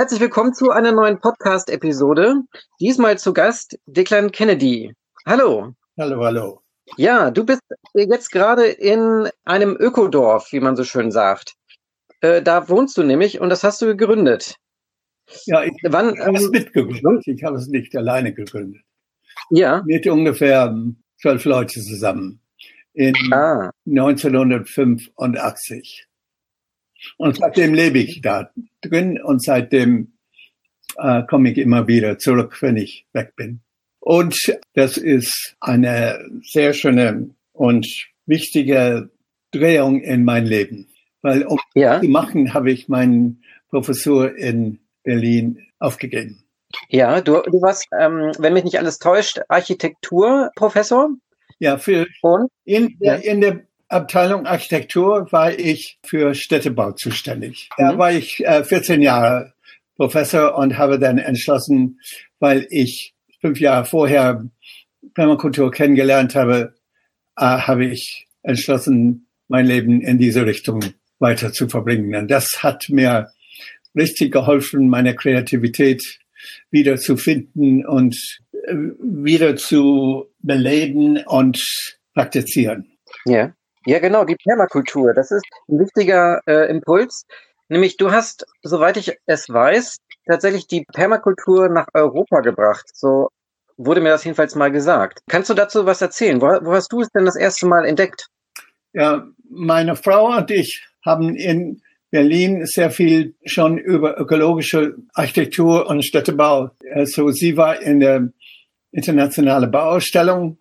[0.00, 2.36] Herzlich willkommen zu einer neuen Podcast-Episode.
[2.80, 4.94] Diesmal zu Gast Declan Kennedy.
[5.26, 5.74] Hallo.
[5.98, 6.62] Hallo, hallo.
[6.96, 7.60] Ja, du bist
[7.92, 11.52] jetzt gerade in einem Ökodorf, wie man so schön sagt.
[12.22, 14.56] Äh, da wohnst du nämlich und das hast du gegründet.
[15.44, 17.26] Ja, ich Wann, habe es ähm, mitgegründet.
[17.26, 18.80] Ich habe es nicht alleine gegründet.
[19.50, 19.82] Ja.
[19.84, 20.74] Mit ungefähr
[21.20, 22.40] zwölf Leute zusammen.
[22.94, 23.70] In ah.
[23.86, 26.06] 1985.
[27.16, 28.50] Und seitdem lebe ich da
[28.80, 30.12] drin und seitdem
[30.96, 33.60] äh, komme ich immer wieder zurück, wenn ich weg bin.
[34.00, 34.36] Und
[34.74, 37.86] das ist eine sehr schöne und
[38.26, 39.10] wichtige
[39.50, 40.88] Drehung in mein Leben.
[41.22, 42.00] Weil um ja.
[42.00, 46.44] zu machen, habe ich meinen Professor in Berlin aufgegeben.
[46.88, 51.10] Ja, du, du warst, ähm, wenn mich nicht alles täuscht, Architekturprofessor.
[51.58, 52.50] Ja, für und?
[52.64, 53.14] In, ja.
[53.16, 57.68] in der Abteilung Architektur war ich für Städtebau zuständig.
[57.76, 57.82] Mhm.
[57.82, 59.52] Da war ich äh, 14 Jahre
[59.96, 62.00] Professor und habe dann entschlossen,
[62.38, 64.48] weil ich fünf Jahre vorher
[65.14, 66.74] Permakultur kennengelernt habe,
[67.36, 70.80] äh, habe ich entschlossen, mein Leben in diese Richtung
[71.18, 72.14] weiter zu verbringen.
[72.14, 73.32] Und das hat mir
[73.96, 76.02] richtig geholfen, meine Kreativität
[76.70, 78.16] wieder zu finden und
[78.52, 81.60] äh, wieder zu beleben und
[82.14, 82.96] praktizieren.
[83.26, 83.52] Ja.
[83.86, 85.14] Ja, genau, die Permakultur.
[85.14, 87.24] Das ist ein wichtiger äh, Impuls.
[87.68, 92.86] Nämlich, du hast, soweit ich es weiß, tatsächlich die Permakultur nach Europa gebracht.
[92.92, 93.28] So
[93.76, 95.20] wurde mir das jedenfalls mal gesagt.
[95.28, 96.40] Kannst du dazu was erzählen?
[96.40, 98.28] Wo, wo hast du es denn das erste Mal entdeckt?
[98.92, 106.04] Ja, meine Frau und ich haben in Berlin sehr viel schon über ökologische Architektur und
[106.04, 106.70] Städtebau.
[106.92, 108.28] Also sie war in der
[108.92, 110.58] internationalen Bauausstellung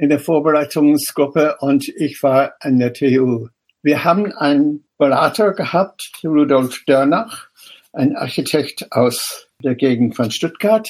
[0.00, 3.48] in der Vorbereitungsgruppe und ich war an der TU.
[3.82, 7.50] Wir haben einen Berater gehabt, Rudolf Dörnach,
[7.92, 10.88] ein Architekt aus der Gegend von Stuttgart,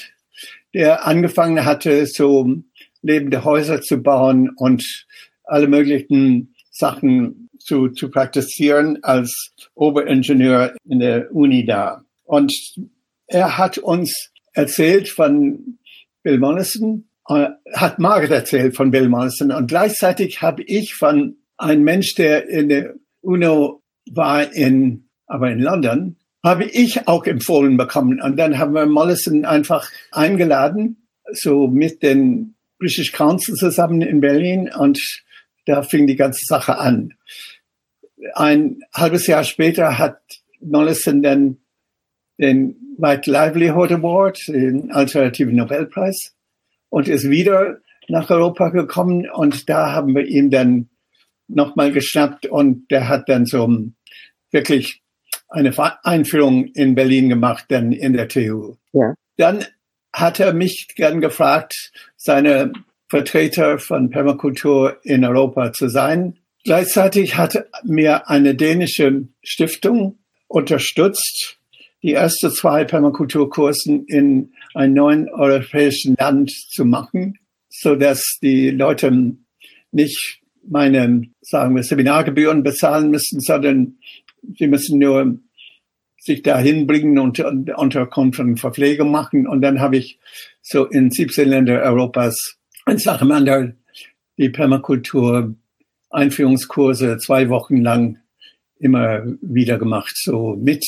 [0.74, 2.54] der angefangen hatte, so
[3.02, 4.84] lebende Häuser zu bauen und
[5.42, 12.04] alle möglichen Sachen zu, zu praktizieren als Oberingenieur in der Uni da.
[12.22, 12.54] Und
[13.26, 15.78] er hat uns erzählt von
[16.22, 21.84] Bill Mollison, äh, hat Margaret erzählt von Bill Mollison und gleichzeitig habe ich von einem
[21.84, 28.20] Mensch, der in der UNO war in, aber in London, habe ich auch empfohlen bekommen.
[28.20, 34.70] Und dann haben wir Mollison einfach eingeladen, so mit den British Council zusammen in Berlin
[34.74, 34.98] und
[35.66, 37.12] da fing die ganze Sache an.
[38.34, 40.20] Ein halbes Jahr später hat
[40.60, 41.58] Mollison dann
[42.38, 46.34] den White Livelihood Award, den alternativen Nobelpreis
[46.90, 47.78] und ist wieder
[48.08, 50.90] nach Europa gekommen und da haben wir ihn dann
[51.48, 53.68] nochmal geschnappt und der hat dann so
[54.50, 55.00] wirklich
[55.48, 55.72] eine
[56.04, 58.76] Einführung in Berlin gemacht, dann in der TU.
[58.92, 59.14] Ja.
[59.36, 59.64] Dann
[60.12, 62.72] hat er mich gern gefragt, seine
[63.08, 66.38] Vertreter von Permakultur in Europa zu sein.
[66.64, 71.58] Gleichzeitig hat mir eine dänische Stiftung unterstützt,
[72.02, 77.38] die erste zwei Permakulturkursen in einem neuen europäischen Land zu machen,
[77.68, 79.36] so dass die Leute
[79.92, 83.98] nicht meine, sagen wir, Seminargebühren bezahlen müssen, sondern
[84.58, 85.38] sie müssen nur
[86.18, 89.46] sich dahin bringen und, und Unterkunft und Verpflegung machen.
[89.46, 90.18] Und dann habe ich
[90.60, 93.76] so in 17 Ländern Europas in Sachen
[94.36, 95.54] die Permakultur
[96.10, 98.18] Einführungskurse zwei Wochen lang
[98.78, 100.84] immer wieder gemacht, so mit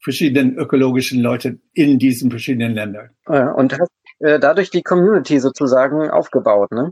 [0.00, 3.10] verschiedenen ökologischen Leuten in diesen verschiedenen Ländern.
[3.28, 3.90] Ja, und hast
[4.20, 6.90] äh, dadurch die Community sozusagen aufgebaut, ne?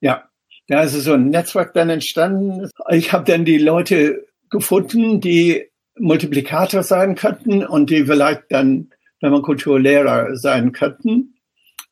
[0.00, 0.28] Ja,
[0.68, 2.68] da ist so ein Netzwerk dann entstanden.
[2.90, 5.68] Ich habe dann die Leute gefunden, die
[5.98, 8.90] Multiplikator sein könnten und die vielleicht dann
[9.20, 11.34] Permakulturlehrer sein könnten.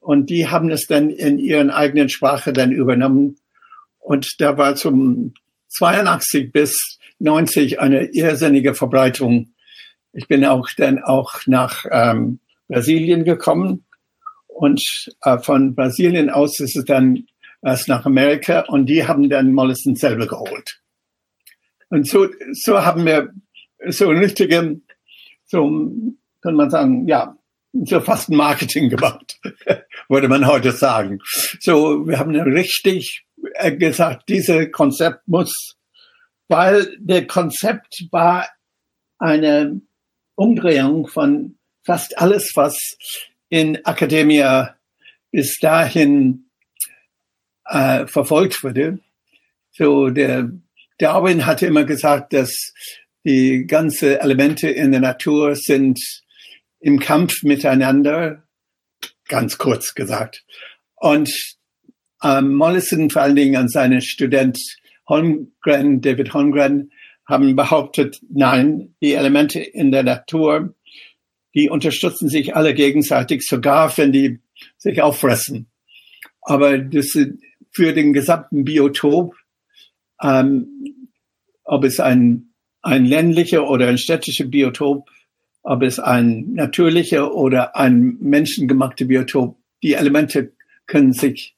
[0.00, 3.36] Und die haben es dann in ihren eigenen Sprache dann übernommen.
[3.98, 5.34] Und da war zum
[5.68, 9.52] 82 bis 90 eine irrsinnige Verbreitung
[10.12, 13.84] ich bin auch dann auch nach ähm, Brasilien gekommen
[14.46, 14.82] und
[15.22, 17.24] äh, von Brasilien aus ist es dann
[17.62, 20.80] erst nach Amerika und die haben dann Mollison selber geholt.
[21.88, 23.32] Und so, so haben wir
[23.88, 24.80] so ein richtige,
[25.46, 25.92] so
[26.42, 27.36] kann man sagen, ja,
[27.72, 29.40] so fast Marketing gemacht,
[30.08, 31.18] würde man heute sagen.
[31.60, 33.24] So, wir haben richtig
[33.54, 35.76] äh, gesagt, dieses Konzept muss,
[36.48, 38.48] weil der Konzept war
[39.18, 39.80] eine
[40.40, 42.75] Umdrehung von fast alles, was
[43.50, 44.64] in Akademie
[45.31, 46.46] bis dahin
[47.66, 49.00] äh, verfolgt wurde.
[49.72, 50.50] So der
[50.96, 52.72] Darwin hatte immer gesagt, dass
[53.22, 56.00] die ganze Elemente in der Natur sind
[56.81, 58.42] im Kampf miteinander,
[59.28, 60.42] ganz kurz gesagt.
[60.96, 61.31] Und
[62.22, 64.58] ähm, Mollison, vor allen Dingen an seine Student
[65.06, 66.92] Holmgren, David Holmgren,
[67.30, 70.74] haben behauptet, nein, die Elemente in der Natur,
[71.54, 74.40] die unterstützen sich alle gegenseitig, sogar wenn die
[74.76, 75.70] sich auffressen.
[76.42, 77.16] Aber das
[77.72, 79.34] für den gesamten Biotop,
[80.22, 81.08] ähm,
[81.64, 85.08] ob es ein, ein ländlicher oder ein städtischer Biotop,
[85.62, 90.52] ob es ein natürlicher oder ein menschengemachter Biotop, die Elemente
[90.86, 91.56] können sich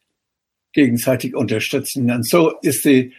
[0.72, 2.10] gegenseitig unterstützen.
[2.10, 3.14] Und so ist die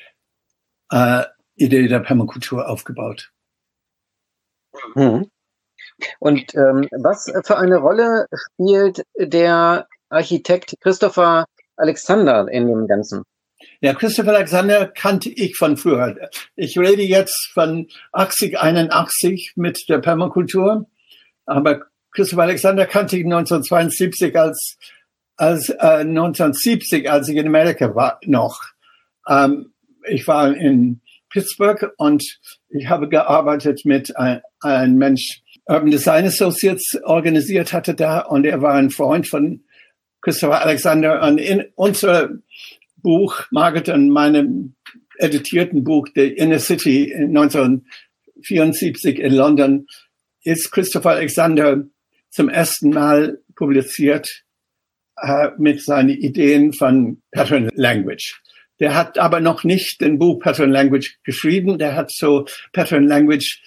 [0.92, 1.24] äh,
[1.56, 3.32] Idee der Permakultur aufgebaut.
[4.96, 5.30] Hm.
[6.20, 11.46] Und ähm, was für eine Rolle spielt der Architekt Christopher
[11.76, 13.24] Alexander in dem Ganzen?
[13.82, 16.30] Ja, Christopher Alexander kannte ich von früher.
[16.56, 20.88] Ich rede jetzt von 80, 81 mit der Permakultur.
[21.46, 24.78] Aber Christopher Alexander kannte ich 1972 als,
[25.36, 28.62] als äh, 1970, als ich in Amerika war, noch.
[29.28, 29.74] Ähm,
[30.06, 31.02] ich war in
[31.34, 32.24] Pittsburgh und
[32.70, 38.62] ich habe gearbeitet mit ein, ein Mensch, Urban Design Associates organisiert hatte da und er
[38.62, 39.64] war ein Freund von
[40.22, 42.30] Christopher Alexander und in unser
[42.98, 44.76] Buch, Margaret und meinem
[45.18, 49.88] editierten Buch, The Inner City 1974 in London,
[50.44, 51.84] ist Christopher Alexander
[52.30, 54.44] zum ersten Mal publiziert
[55.18, 58.42] äh, mit seinen Ideen von Pattern Language.
[58.84, 61.78] Der hat aber noch nicht den Buch Pattern Language geschrieben.
[61.78, 63.64] Der hat so Pattern Language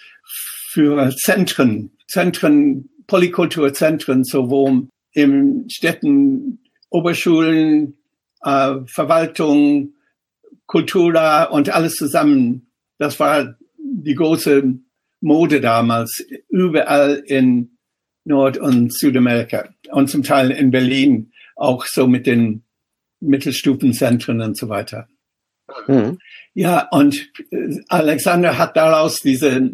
[0.69, 6.59] für Zentren, Zentren, Polykulturzentren, so wo im Städten,
[6.91, 7.97] Oberschulen,
[8.43, 9.95] äh, Verwaltung,
[10.67, 12.67] Kultura und alles zusammen.
[12.99, 14.75] Das war die große
[15.23, 17.79] Mode damals, überall in
[18.25, 22.66] Nord- und Südamerika und zum Teil in Berlin auch so mit den
[23.27, 25.09] Mittelstufenzentren und so weiter.
[25.87, 26.19] Mhm.
[26.55, 29.71] Ja, und äh, Alexander hat daraus diese,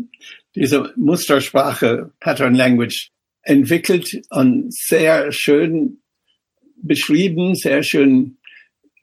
[0.55, 3.11] diese Mustersprache, Pattern Language,
[3.43, 5.99] entwickelt und sehr schön
[6.77, 8.39] beschrieben, sehr schön.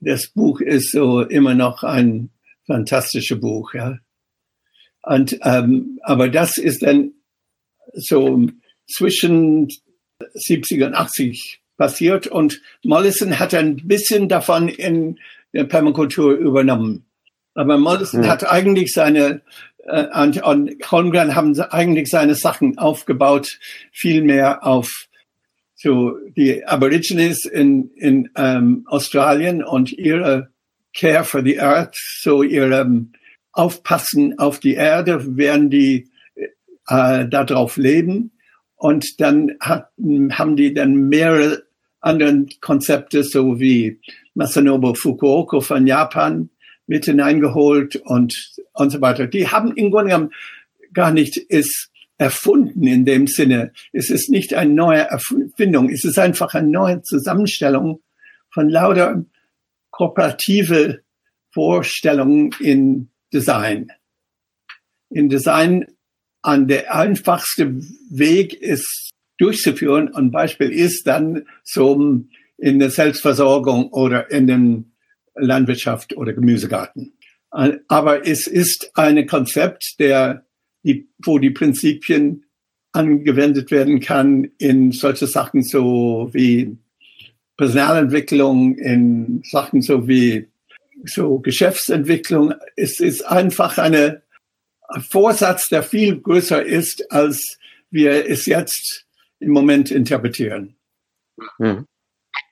[0.02, 2.30] Das Buch ist so immer noch ein
[2.66, 3.98] fantastisches Buch, ja.
[5.02, 7.14] Und, ähm, aber das ist dann
[7.94, 8.48] so
[8.88, 9.68] zwischen
[10.34, 15.18] 70 und 80 passiert und Mollison hat ein bisschen davon in
[15.54, 17.06] der Permakultur übernommen.
[17.56, 18.30] Aber Mollison ja.
[18.30, 19.42] hat eigentlich seine
[19.86, 23.58] äh, und, und Holmgren haben eigentlich seine Sachen aufgebaut,
[23.92, 25.08] viel mehr auf
[25.74, 30.50] so die Aborigines in, in ähm, Australien und ihre
[30.94, 33.14] Care for the Earth, so ihre ähm,
[33.54, 36.10] Aufpassen auf die Erde, während die
[36.88, 38.32] äh, darauf leben.
[38.76, 39.92] Und dann hat,
[40.32, 41.64] haben die dann mehrere
[42.02, 44.00] andere Konzepte, so wie
[44.34, 46.50] Masanobu Fukuoka von Japan,
[46.88, 49.28] mit hineingeholt und, und so weiter.
[49.28, 50.32] Die haben im Grunde genommen
[50.94, 53.72] gar nicht ist erfunden in dem Sinne.
[53.94, 55.90] Es ist nicht eine neue Erfindung.
[55.90, 58.02] Es ist einfach eine neue Zusammenstellung
[58.52, 59.24] von lauter
[59.92, 61.02] kooperative
[61.52, 63.92] Vorstellungen in Design.
[65.10, 65.86] In Design
[66.42, 67.76] an der einfachste
[68.10, 70.14] Weg ist durchzuführen.
[70.14, 72.22] Ein Beispiel ist dann so
[72.58, 74.92] in der Selbstversorgung oder in den
[75.36, 77.14] Landwirtschaft oder Gemüsegarten.
[77.50, 80.46] Aber es ist ein Konzept, der,
[80.84, 82.46] die, wo die Prinzipien
[82.92, 86.78] angewendet werden kann in solche Sachen so wie
[87.58, 90.48] Personalentwicklung, in Sachen so wie
[91.06, 92.54] so Geschäftsentwicklung.
[92.76, 94.22] Es ist einfach eine,
[94.88, 97.58] ein Vorsatz, der viel größer ist, als
[97.90, 99.06] wir es jetzt
[99.40, 100.76] im Moment interpretieren.
[101.58, 101.86] Hm.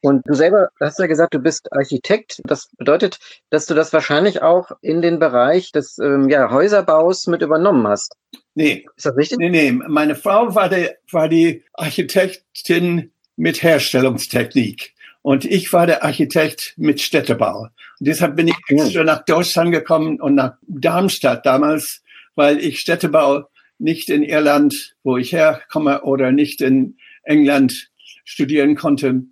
[0.02, 2.42] Und du selber hast ja gesagt, du bist Architekt.
[2.46, 7.42] Das bedeutet, dass du das wahrscheinlich auch in den Bereich des ähm, ja, Häuserbaus mit
[7.42, 8.16] übernommen hast.
[8.54, 8.86] Nee.
[8.96, 9.40] Ist das richtig?
[9.40, 9.72] Nee, nee.
[9.72, 14.94] Meine Frau war, die, war die Architektin mit Herstellungstechnik.
[15.22, 17.68] Und ich war der Architekt mit Städtebau.
[18.00, 22.02] Und deshalb bin ich extra nach Deutschland gekommen und nach Darmstadt damals,
[22.36, 27.90] weil ich Städtebau nicht in Irland, wo ich herkomme, oder nicht in England
[28.26, 29.24] studieren konnte.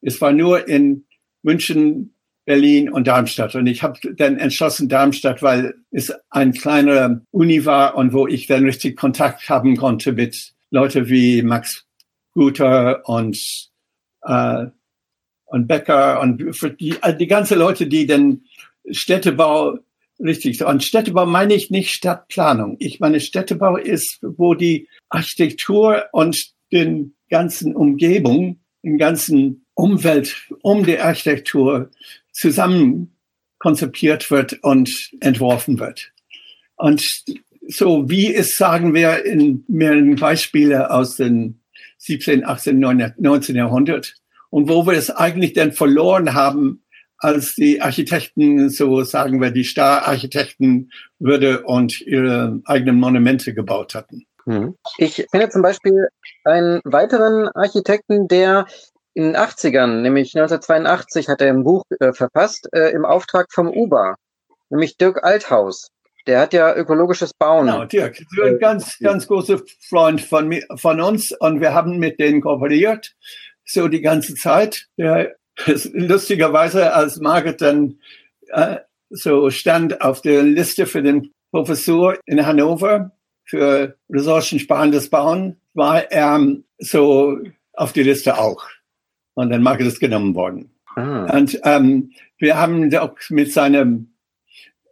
[0.00, 1.04] Es war nur in
[1.42, 3.54] München, Berlin und Darmstadt.
[3.54, 8.46] Und ich habe dann entschlossen Darmstadt, weil es ein kleiner Uni war und wo ich
[8.46, 11.86] dann richtig Kontakt haben konnte mit Leute wie Max
[12.32, 13.38] Guter und
[14.22, 14.66] äh,
[15.52, 16.42] und Becker und
[16.80, 18.46] die, die ganze Leute, die den
[18.90, 19.78] Städtebau
[20.22, 20.64] richtig.
[20.64, 22.76] Und Städtebau meine ich nicht Stadtplanung.
[22.78, 30.84] Ich meine, Städtebau ist, wo die Architektur und den ganzen Umgebung, den ganzen Umwelt um
[30.84, 31.90] die Architektur
[32.30, 33.16] zusammen
[33.58, 36.12] konzipiert wird und entworfen wird.
[36.76, 37.24] Und
[37.68, 41.60] so wie es, sagen wir, in mehreren Beispiele aus den
[41.98, 43.54] 17, 18, 19.
[43.54, 44.16] Jahrhundert
[44.50, 46.81] und wo wir es eigentlich dann verloren haben,
[47.22, 54.26] als die Architekten, so sagen wir, die Star-Architekten würde und ihre eigenen Monumente gebaut hatten.
[54.44, 54.74] Mhm.
[54.98, 56.08] Ich kenne zum Beispiel
[56.44, 58.66] einen weiteren Architekten, der
[59.14, 63.68] in den 80ern, nämlich 1982, hat er ein Buch äh, verfasst äh, im Auftrag vom
[63.68, 64.16] UBA,
[64.70, 65.88] nämlich Dirk Althaus.
[66.26, 67.66] Der hat ja ökologisches Bauen.
[67.66, 72.40] Genau, Dirk, ein ganz, ganz großer Freund von, von uns und wir haben mit denen
[72.40, 73.14] kooperiert,
[73.64, 74.86] so die ganze Zeit.
[74.96, 75.36] Der
[75.92, 77.98] lustigerweise, als Margaret dann
[78.48, 78.76] äh,
[79.10, 83.12] so stand auf der Liste für den Professor in Hannover
[83.44, 86.40] für ressourcensparendes Bauen, war er
[86.78, 87.38] so
[87.74, 88.64] auf die Liste auch.
[89.34, 90.70] Und dann Margaret ist genommen worden.
[90.94, 91.36] Ah.
[91.36, 94.12] Und ähm, wir haben auch mit seinem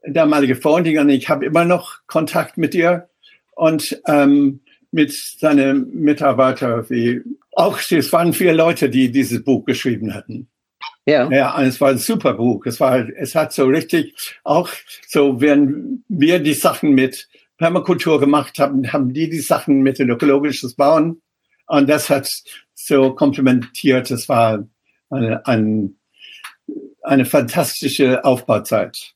[0.02, 3.08] damalige Freundin und ich habe immer noch Kontakt mit ihr
[3.54, 7.22] und ähm, mit seinen Mitarbeitern, wie
[7.60, 10.48] auch es waren vier Leute, die dieses Buch geschrieben hatten.
[11.06, 11.30] Ja.
[11.30, 12.66] Ja, es war ein super Buch.
[12.66, 14.68] Es war, es hat so richtig auch
[15.06, 20.08] so, wenn wir die Sachen mit Permakultur gemacht haben, haben die die Sachen mit dem
[20.10, 21.20] ökologischen Bauen
[21.66, 22.30] und das hat
[22.74, 24.10] so komplementiert.
[24.10, 24.66] Es war
[25.10, 25.90] eine, eine,
[27.02, 29.14] eine fantastische Aufbauzeit.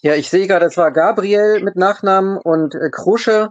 [0.00, 3.50] Ja, ich sehe gerade, es war Gabriel mit Nachnamen und äh, Krusche.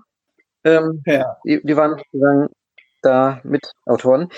[0.63, 1.38] Ähm, ja.
[1.46, 2.48] die, die waren sozusagen
[3.05, 4.29] da Mitautoren.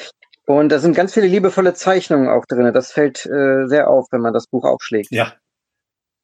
[0.45, 2.73] Und da sind ganz viele liebevolle Zeichnungen auch drin.
[2.73, 5.11] Das fällt äh, sehr auf, wenn man das Buch aufschlägt.
[5.11, 5.33] Ja.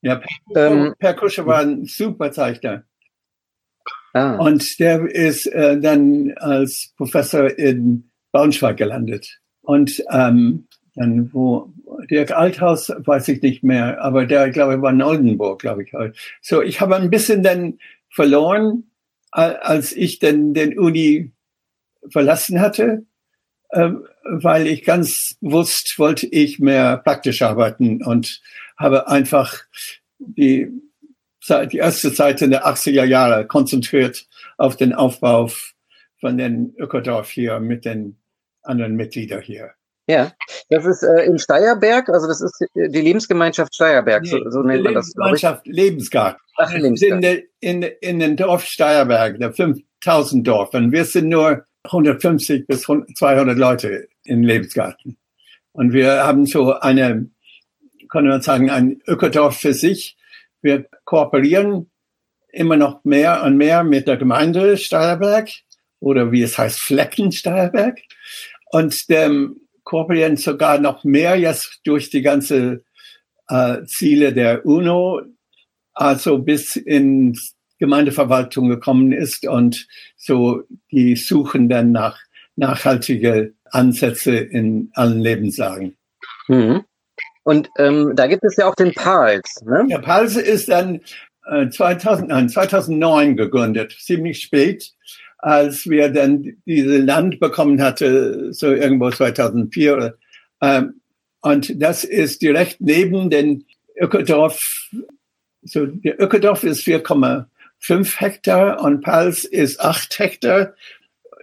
[0.02, 0.22] Ja,
[0.54, 2.84] Per, ähm, per Krusche war ein super Zeichner.
[4.14, 4.36] Ah.
[4.36, 9.40] Und der ist äh, dann als Professor in Braunschweig gelandet.
[9.62, 11.74] Und ähm, dann wo
[12.10, 15.92] Dirk Althaus weiß ich nicht mehr, aber der, glaube ich, war in Oldenburg, glaube ich.
[16.42, 18.92] So, ich habe ein bisschen dann verloren,
[19.32, 21.33] als ich dann den Uni
[22.10, 23.06] verlassen hatte,
[23.70, 23.90] äh,
[24.24, 28.42] weil ich ganz bewusst wollte ich mehr praktisch arbeiten und
[28.78, 29.62] habe einfach
[30.20, 30.72] die,
[31.50, 34.26] die erste Zeit in der 80er Jahre konzentriert
[34.58, 35.50] auf den Aufbau
[36.20, 38.18] von den Ökodorf hier mit den
[38.62, 39.72] anderen Mitgliedern hier.
[40.08, 40.34] Ja,
[40.70, 44.84] das ist äh, in Steierberg, also das ist die Lebensgemeinschaft Steierberg, nee, so, so nennt
[44.84, 45.08] man das.
[45.08, 46.42] Lebensgemeinschaft Lebensgarten.
[46.58, 47.24] Ach, Lebensgarten.
[47.60, 50.74] In, in, in den Dorf Steierberg, der 5000 Dorf.
[50.74, 55.18] Und wir sind nur 150 bis 200 Leute in Lebensgarten.
[55.72, 57.30] Und wir haben so eine,
[58.10, 60.18] kann man sagen, ein Ökodorf für sich.
[60.62, 61.90] Wir kooperieren
[62.52, 65.50] immer noch mehr und mehr mit der Gemeinde Steierberg
[66.00, 68.00] oder wie es heißt, Flecken Steierberg.
[68.72, 72.84] Und dem kooperieren sogar noch mehr jetzt durch die ganze
[73.48, 75.22] äh, Ziele der UNO,
[75.94, 77.36] also bis in
[77.84, 82.18] Gemeindeverwaltung gekommen ist und so die suchen dann nach
[82.56, 85.98] nachhaltige Ansätze in allen Lebenslagen.
[86.48, 86.86] Mhm.
[87.44, 89.64] Und ähm, da gibt es ja auch den PALS.
[89.66, 89.86] Ne?
[89.90, 91.02] Der PALS ist dann
[91.52, 94.94] äh, 2000, nein, 2009 gegründet, ziemlich spät
[95.44, 100.18] als wir dann diese Land bekommen hatte, so irgendwo 2004.
[100.62, 101.02] Ähm,
[101.42, 103.66] und das ist direkt neben den
[103.98, 104.58] Ökodorf.
[105.64, 106.86] So, der Ökodorf ist
[107.84, 110.74] 4,5 Hektar und Pals ist 8 Hektar,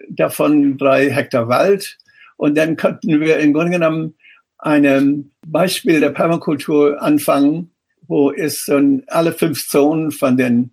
[0.09, 1.99] davon drei Hektar Wald.
[2.37, 4.14] Und dann könnten wir im Grunde genommen
[4.59, 7.70] ein Beispiel der Permakultur anfangen,
[8.06, 10.73] wo es so alle fünf Zonen von den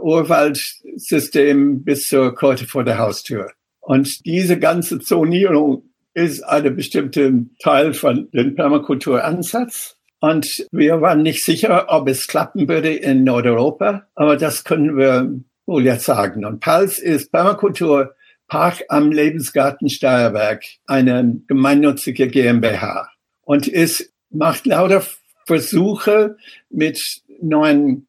[0.00, 3.50] Urwaldsystem bis zur Kräuter vor der Haustür.
[3.80, 9.96] Und diese ganze Zonierung ist eine bestimmte Teil von dem Permakulturansatz.
[10.22, 15.40] Und wir waren nicht sicher, ob es klappen würde in Nordeuropa, aber das können wir
[15.66, 16.44] wohl jetzt sagen.
[16.44, 18.14] Und PALS ist Permakultur
[18.46, 23.10] Park am Lebensgarten Steierberg, eine gemeinnützige GmbH.
[23.42, 25.02] Und es macht lauter
[25.44, 26.36] Versuche
[26.70, 27.00] mit
[27.40, 28.06] neuen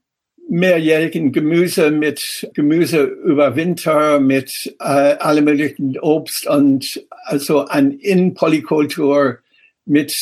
[0.47, 9.39] mehrjährigen Gemüse mit Gemüse über Winter, mit äh, alle möglichen Obst und also an In-Polykultur
[9.85, 10.13] mit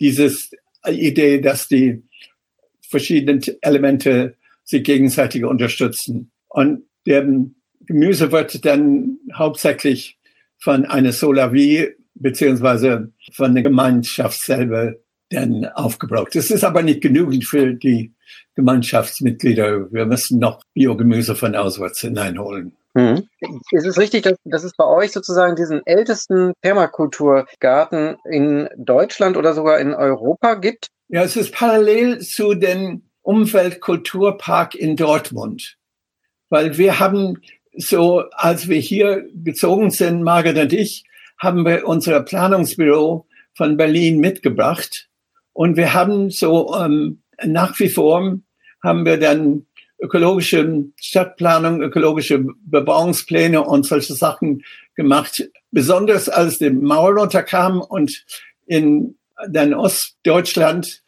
[0.00, 0.50] dieses
[0.92, 2.02] Idee, dass die
[2.88, 6.30] verschiedenen Elemente sich gegenseitig unterstützen.
[6.48, 7.26] Und der
[7.86, 10.18] Gemüse wird dann hauptsächlich
[10.58, 14.94] von einer Solarie beziehungsweise von der Gemeinschaft selber
[15.30, 16.34] dann aufgebraucht.
[16.34, 18.12] Das ist aber nicht genügend für die
[18.54, 19.92] Gemeinschaftsmitglieder.
[19.92, 22.72] Wir müssen noch Biogemüse von auswärts hineinholen.
[22.96, 23.28] Mhm.
[23.72, 29.52] Ist es richtig, dass, dass es bei euch sozusagen diesen ältesten Permakulturgarten in Deutschland oder
[29.52, 30.88] sogar in Europa gibt?
[31.08, 35.76] Ja, es ist parallel zu dem Umweltkulturpark in Dortmund.
[36.48, 37.42] Weil wir haben
[37.76, 41.04] so, als wir hier gezogen sind, Margaret und ich,
[41.38, 45.10] haben wir unser Planungsbüro von Berlin mitgebracht.
[45.52, 48.38] Und wir haben so ähm, nach wie vor
[48.82, 49.66] haben wir dann
[49.98, 54.62] ökologische Stadtplanung, ökologische Bebauungspläne und solche Sachen
[54.94, 55.48] gemacht.
[55.70, 58.24] Besonders als die Mauer runterkam und
[58.66, 59.16] in
[59.48, 61.02] dann Ostdeutschland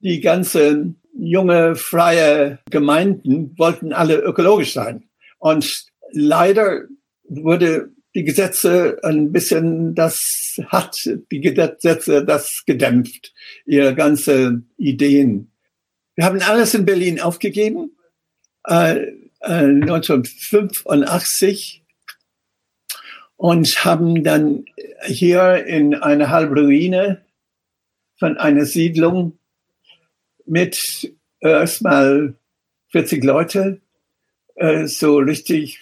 [0.00, 5.08] die ganze junge, freie Gemeinden wollten alle ökologisch sein.
[5.38, 6.84] Und leider
[7.28, 10.96] wurde die Gesetze ein bisschen, das hat
[11.30, 13.32] die Gesetze das gedämpft,
[13.66, 15.52] ihre ganze Ideen.
[16.16, 17.99] Wir haben alles in Berlin aufgegeben 1985
[18.70, 19.66] äh, äh,
[23.36, 24.64] und haben dann
[25.06, 27.22] hier in einer Halbruine
[28.18, 29.38] von einer Siedlung
[30.46, 30.78] mit
[31.40, 32.34] erstmal
[32.88, 33.80] 40 Leute
[34.56, 35.80] äh, so richtig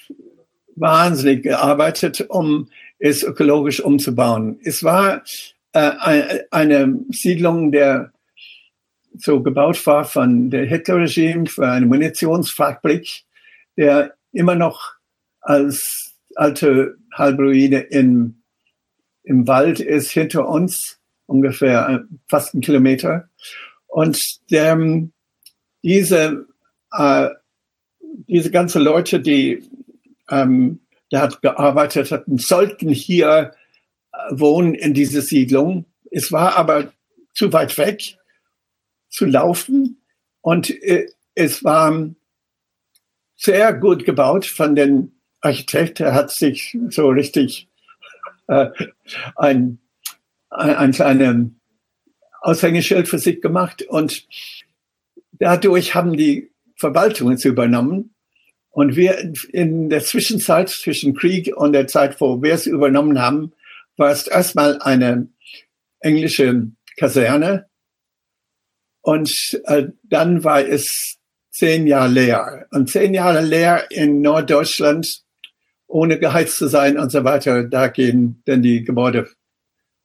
[0.76, 2.68] wahnsinnig gearbeitet, um
[2.98, 4.60] es ökologisch umzubauen.
[4.62, 5.24] Es war
[5.72, 8.12] äh, eine Siedlung der
[9.18, 13.24] so gebaut war von der Hitler-Regime für eine Munitionsfabrik,
[13.76, 14.92] der immer noch
[15.40, 18.42] als alte Halbruine in,
[19.24, 21.98] im Wald ist hinter uns, ungefähr äh,
[22.28, 23.28] fast ein Kilometer.
[23.86, 24.18] Und
[24.50, 24.78] der,
[25.82, 26.46] diese,
[26.92, 27.28] äh,
[28.26, 29.62] diese ganze Leute, die
[30.30, 33.52] ähm, der hat gearbeitet hatten, sollten hier
[34.12, 35.86] äh, wohnen in dieser Siedlung.
[36.10, 36.92] Es war aber
[37.34, 38.17] zu weit weg
[39.08, 40.02] zu laufen.
[40.40, 42.10] Und äh, es war
[43.36, 46.00] sehr gut gebaut von den Architekt.
[46.00, 47.68] Er hat sich so richtig
[48.48, 48.70] äh,
[49.36, 49.78] ein,
[50.50, 51.50] ein, ein kleines
[52.40, 53.82] Aushängeschild für sich gemacht.
[53.82, 54.26] Und
[55.32, 58.14] dadurch haben die Verwaltungen übernommen.
[58.70, 63.52] Und wir in der Zwischenzeit zwischen Krieg und der Zeit, wo wir es übernommen haben,
[63.96, 65.28] war es erstmal eine
[66.00, 67.67] englische Kaserne
[69.08, 71.16] und äh, dann war es
[71.48, 72.66] zehn Jahre leer.
[72.72, 75.22] Und zehn Jahre leer in Norddeutschland,
[75.86, 79.30] ohne geheizt zu sein und so weiter, da gehen dann die Gebäude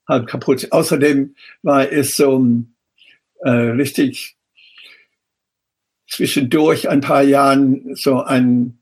[0.07, 0.69] halb kaputt.
[0.71, 2.45] Außerdem war es so
[3.41, 4.37] äh, richtig
[6.09, 8.79] zwischendurch ein paar Jahren so ein,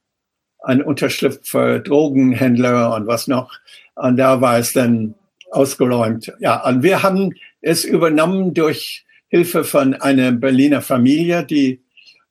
[0.59, 3.57] ein Unterschlupf für Drogenhändler und was noch.
[3.95, 5.15] Und da war es dann
[5.49, 6.31] ausgeräumt.
[6.39, 11.81] Ja, und wir haben es übernommen durch Hilfe von einer Berliner Familie, die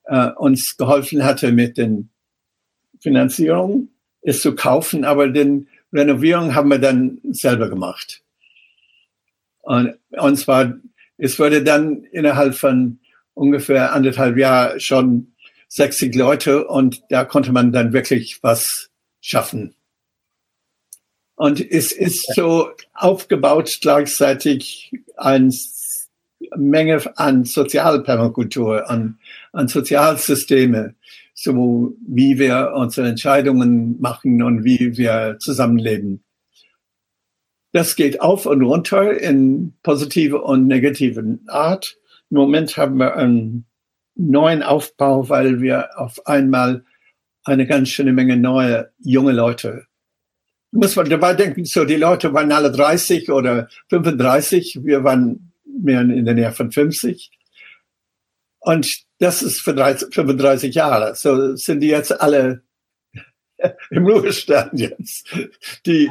[0.05, 2.11] äh, uns geholfen hatte mit den
[3.01, 3.89] Finanzierungen,
[4.21, 8.23] es zu kaufen, aber den Renovierung haben wir dann selber gemacht.
[9.63, 10.75] Und, und zwar,
[11.17, 12.99] es wurde dann innerhalb von
[13.33, 15.33] ungefähr anderthalb Jahren schon
[15.69, 18.91] 60 Leute und da konnte man dann wirklich was
[19.23, 19.75] schaffen.
[21.35, 25.51] Und es ist so aufgebaut gleichzeitig ein
[26.57, 29.19] Menge an Sozialpermakultur, an,
[29.53, 30.95] an Sozialsysteme,
[31.35, 36.23] so wie wir unsere Entscheidungen machen und wie wir zusammenleben.
[37.73, 41.97] Das geht auf und runter in positive und negative Art.
[42.31, 43.67] Im Moment haben wir einen
[44.17, 46.85] neuen Aufbau, weil wir auf einmal
[47.45, 49.87] eine ganz schöne Menge neue junge Leute
[50.73, 56.01] muss man dabei denken, so die Leute waren alle 30 oder 35, wir waren mehr
[56.01, 57.31] in der Nähe von 50.
[58.61, 61.15] Und das ist für 30, 35 Jahre.
[61.15, 62.63] So sind die jetzt alle
[63.91, 65.29] im Ruhestand jetzt.
[65.87, 66.11] Die,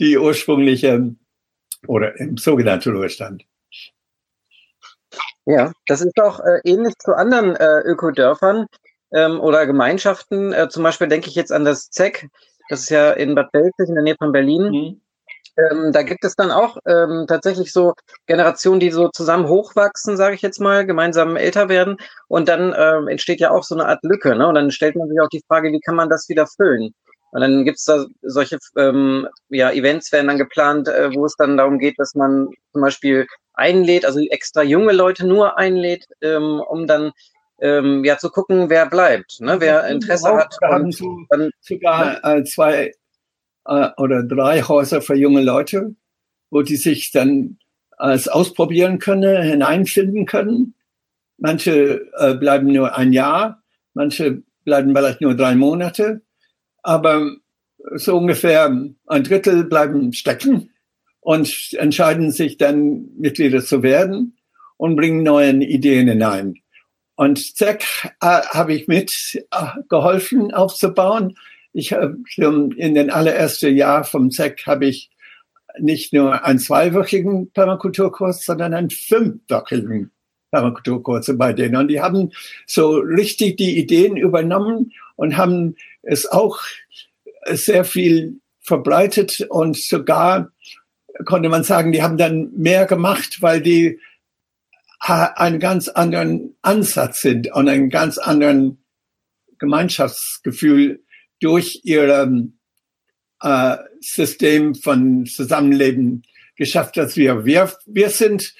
[0.00, 1.14] die ursprüngliche
[1.86, 3.44] oder im sogenannten Ruhestand.
[5.44, 8.66] Ja, das ist auch äh, ähnlich zu anderen äh, Ökodörfern
[9.12, 10.52] ähm, oder Gemeinschaften.
[10.52, 12.28] Äh, zum Beispiel denke ich jetzt an das ZEC.
[12.68, 14.62] Das ist ja in Bad Belzig in der Nähe von Berlin.
[14.70, 15.00] Mhm.
[15.56, 17.94] Ähm, da gibt es dann auch ähm, tatsächlich so
[18.26, 21.96] Generationen, die so zusammen hochwachsen, sage ich jetzt mal, gemeinsam älter werden.
[22.28, 24.36] Und dann ähm, entsteht ja auch so eine Art Lücke.
[24.36, 24.46] Ne?
[24.46, 26.94] Und dann stellt man sich auch die Frage, wie kann man das wieder füllen?
[27.32, 31.36] Und dann gibt es da solche ähm, ja, Events werden dann geplant, äh, wo es
[31.36, 36.62] dann darum geht, dass man zum Beispiel einlädt, also extra junge Leute nur einlädt, ähm,
[36.66, 37.12] um dann
[37.60, 39.56] ähm, ja zu gucken, wer bleibt, ne?
[39.60, 40.56] wer Interesse hat.
[40.60, 42.92] Wir haben dann, sogar äh, zwei
[43.66, 45.94] äh, oder drei Häuser für junge Leute,
[46.50, 47.58] wo die sich dann
[47.96, 50.74] als ausprobieren können, hineinfinden können.
[51.38, 53.62] Manche äh, bleiben nur ein Jahr,
[53.94, 56.22] manche bleiben vielleicht nur drei Monate.
[56.82, 57.30] Aber
[57.94, 58.66] so ungefähr
[59.06, 60.70] ein Drittel bleiben stecken
[61.20, 64.36] und entscheiden sich dann Mitglieder zu werden
[64.76, 66.54] und bringen neue Ideen hinein.
[67.16, 67.82] Und ZEC
[68.20, 69.12] äh, habe ich mit
[69.50, 71.36] äh, aufzubauen.
[71.78, 72.16] Ich habe
[72.76, 75.10] in den allerersten Jahr vom ZEC habe ich
[75.78, 80.10] nicht nur einen zweiwöchigen Permakulturkurs, sondern einen fünfwöchigen
[80.50, 81.76] Permakulturkurs bei denen.
[81.76, 82.30] Und die haben
[82.66, 86.60] so richtig die Ideen übernommen und haben es auch
[87.44, 90.50] sehr viel verbreitet und sogar
[91.26, 94.00] konnte man sagen, die haben dann mehr gemacht, weil die
[94.98, 98.82] einen ganz anderen Ansatz sind und einen ganz anderen
[99.58, 101.02] Gemeinschaftsgefühl
[101.40, 102.48] durch ihr
[103.42, 106.22] äh, System von Zusammenleben
[106.56, 107.44] geschafft als wir.
[107.44, 108.54] Wir, wir sind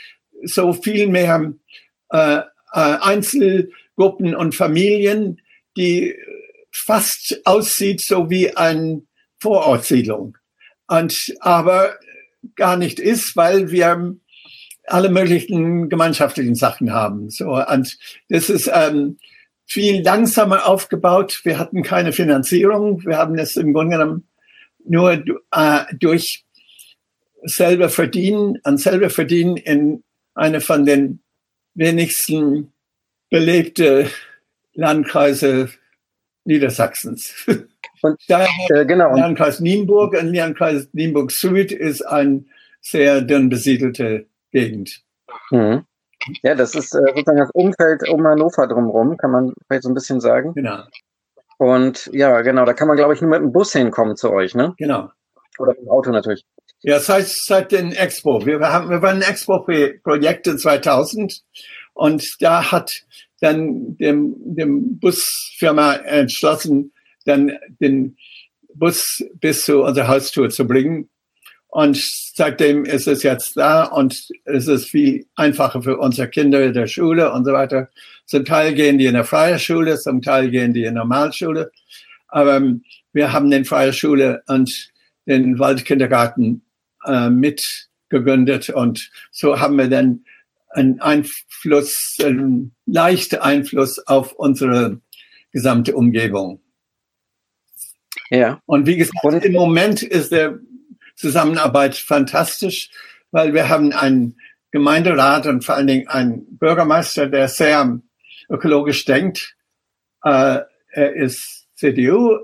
[0.45, 1.55] so viel mehr
[2.11, 5.41] äh, äh, Einzelgruppen und Familien,
[5.77, 6.15] die
[6.73, 9.03] fast aussieht so wie eine
[9.39, 10.37] Vorortsiedlung.
[10.89, 11.99] Und aber
[12.55, 14.17] gar nicht ist, weil wir
[14.85, 17.29] alle möglichen gemeinschaftlichen Sachen haben.
[17.31, 19.19] So, und das ist ähm,
[19.67, 21.41] viel langsamer aufgebaut.
[21.45, 23.05] Wir hatten keine Finanzierung.
[23.05, 24.29] Wir haben es im Grunde genommen
[24.85, 26.45] nur äh, durch
[27.43, 31.21] selber verdienen, an selber verdienen in eine von den
[31.75, 32.73] wenigsten
[33.31, 34.11] belebte
[34.75, 35.71] Landkreise
[36.45, 37.35] Niedersachsens.
[38.03, 39.17] Und daher äh, genau.
[39.17, 42.47] Landkreis Nienburg und Landkreis Nienburg Süd ist ein
[42.81, 45.03] sehr dünn besiedelte Gegend.
[45.51, 45.87] Mhm.
[46.43, 49.95] Ja, das ist äh, sozusagen das Umfeld um Hannover drumherum, kann man vielleicht so ein
[49.95, 50.53] bisschen sagen.
[50.55, 50.83] Genau.
[51.59, 54.55] Und ja, genau, da kann man, glaube ich, nur mit dem Bus hinkommen zu euch,
[54.55, 54.75] ne?
[54.77, 55.11] Genau.
[55.59, 56.45] Oder mit dem Auto natürlich.
[56.83, 58.45] Ja, seit, seit den Expo.
[58.45, 61.43] Wir, haben, wir waren Expo-Projekt in 2000
[61.95, 62.93] und da hat
[63.41, 66.93] dann dem, dem Busfirma entschlossen,
[67.25, 68.17] dann den
[68.75, 71.09] Bus bis zu unserer Haustour zu bringen.
[71.77, 71.99] Und
[72.35, 76.87] seitdem ist es jetzt da und es ist viel einfacher für unsere Kinder in der
[76.87, 77.91] Schule und so weiter.
[78.25, 81.71] Zum Teil gehen die in der freien Schule, zum Teil gehen die in der Normalschule.
[82.29, 82.63] Aber
[83.13, 84.91] wir haben den freie Schule und
[85.27, 86.65] den Waldkindergarten
[87.05, 90.25] äh, mitgegründet und so haben wir dann
[90.71, 95.03] einen Einfluss, einen leichten Einfluss auf unsere
[95.53, 96.59] gesamte Umgebung.
[98.31, 98.63] Ja.
[98.65, 100.59] Und wie gesagt, im Moment ist der
[101.17, 102.91] Zusammenarbeit fantastisch,
[103.31, 104.39] weil wir haben einen
[104.71, 108.01] Gemeinderat und vor allen Dingen einen Bürgermeister, der sehr
[108.49, 109.57] ökologisch denkt.
[110.23, 112.39] Äh, er ist CDU,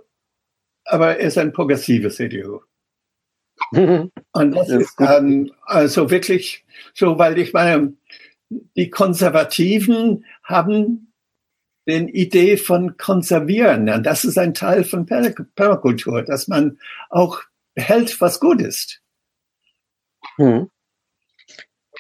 [0.85, 2.61] aber er ist ein progressiver CDU.
[3.73, 4.11] Und
[4.53, 7.95] das ist ähm, also wirklich so, weil ich meine,
[8.77, 11.13] die Konservativen haben
[11.87, 13.89] den Idee von Konservieren.
[13.89, 17.43] Und das ist ein Teil von Permakultur, dass man auch
[17.77, 19.01] hält, was gut ist.
[20.37, 20.69] Hm.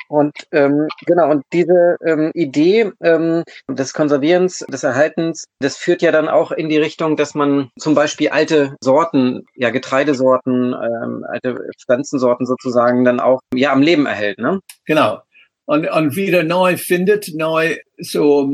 [0.08, 6.12] Und ähm, genau, und diese ähm, Idee ähm, des Konservierens, des Erhaltens, das führt ja
[6.12, 11.66] dann auch in die Richtung, dass man zum Beispiel alte Sorten, ja Getreidesorten, ähm, alte
[11.82, 14.60] Pflanzensorten sozusagen dann auch ja am Leben erhält, ne?
[14.84, 15.22] Genau.
[15.64, 18.52] Und, und wieder neu findet, neu so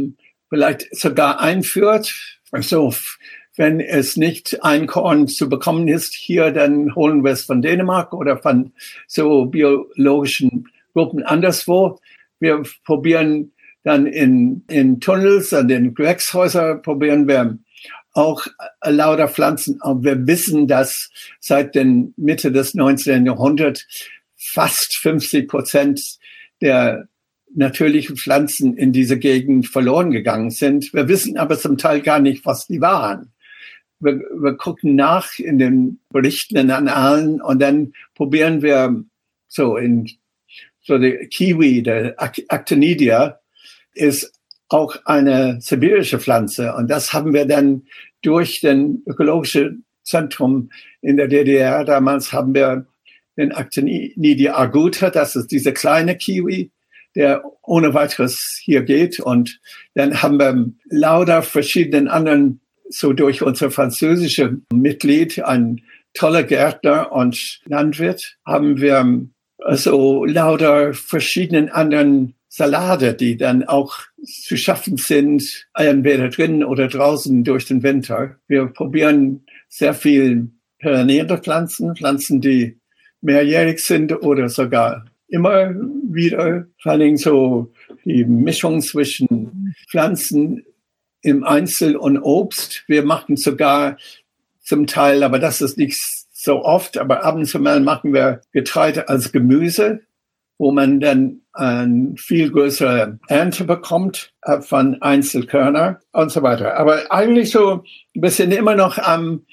[0.50, 2.14] vielleicht sogar einführt.
[2.52, 2.92] Also
[3.58, 8.14] wenn es nicht ein Korn zu bekommen ist hier, dann holen wir es von Dänemark
[8.14, 8.72] oder von
[9.08, 11.98] so biologischen Gruppen anderswo.
[12.38, 17.58] Wir probieren dann in, in Tunnels, an den Gewächshäusern probieren wir
[18.12, 18.46] auch
[18.84, 19.78] lauter Pflanzen.
[19.80, 23.26] Aber wir wissen, dass seit den Mitte des 19.
[23.26, 23.86] Jahrhunderts
[24.36, 26.18] fast 50 Prozent
[26.60, 27.08] der
[27.56, 30.92] natürlichen Pflanzen in diese Gegend verloren gegangen sind.
[30.94, 33.32] Wir wissen aber zum Teil gar nicht, was die waren.
[34.00, 39.04] Wir, wir gucken nach in den Berichten, in Annalen und dann probieren wir
[39.48, 40.08] so in
[40.80, 43.40] so der Kiwi, der Actinidia,
[43.94, 44.32] ist
[44.68, 46.74] auch eine sibirische Pflanze.
[46.74, 47.82] Und das haben wir dann
[48.22, 50.70] durch den ökologischen Zentrum
[51.02, 52.86] in der DDR damals haben wir
[53.36, 56.72] den Actinidia aguta, das ist diese kleine Kiwi,
[57.14, 59.20] der ohne weiteres hier geht.
[59.20, 59.60] Und
[59.94, 65.82] dann haben wir lauter verschiedenen anderen, so durch unser französische Mitglied, ein
[66.14, 69.26] toller Gärtner und Landwirt, haben wir
[69.58, 77.44] also lauter verschiedenen anderen Salate, die dann auch zu schaffen sind, entweder drinnen oder draußen
[77.44, 78.36] durch den Winter.
[78.48, 82.78] Wir probieren sehr viel perennäre Pflanzen, Pflanzen, die
[83.20, 85.74] mehrjährig sind oder sogar immer
[86.10, 87.72] wieder, vor allem so
[88.04, 90.64] die Mischung zwischen Pflanzen
[91.22, 92.84] im Einzel und Obst.
[92.86, 93.96] Wir machen sogar
[94.60, 95.98] zum Teil, aber das ist nicht
[96.32, 96.98] so oft.
[96.98, 100.00] Aber ab und zu mal machen wir Getreide als Gemüse,
[100.58, 106.76] wo man dann eine viel größere Ernte bekommt äh, von Einzelkörner und so weiter.
[106.76, 107.82] Aber eigentlich so,
[108.14, 109.44] wir sind immer noch am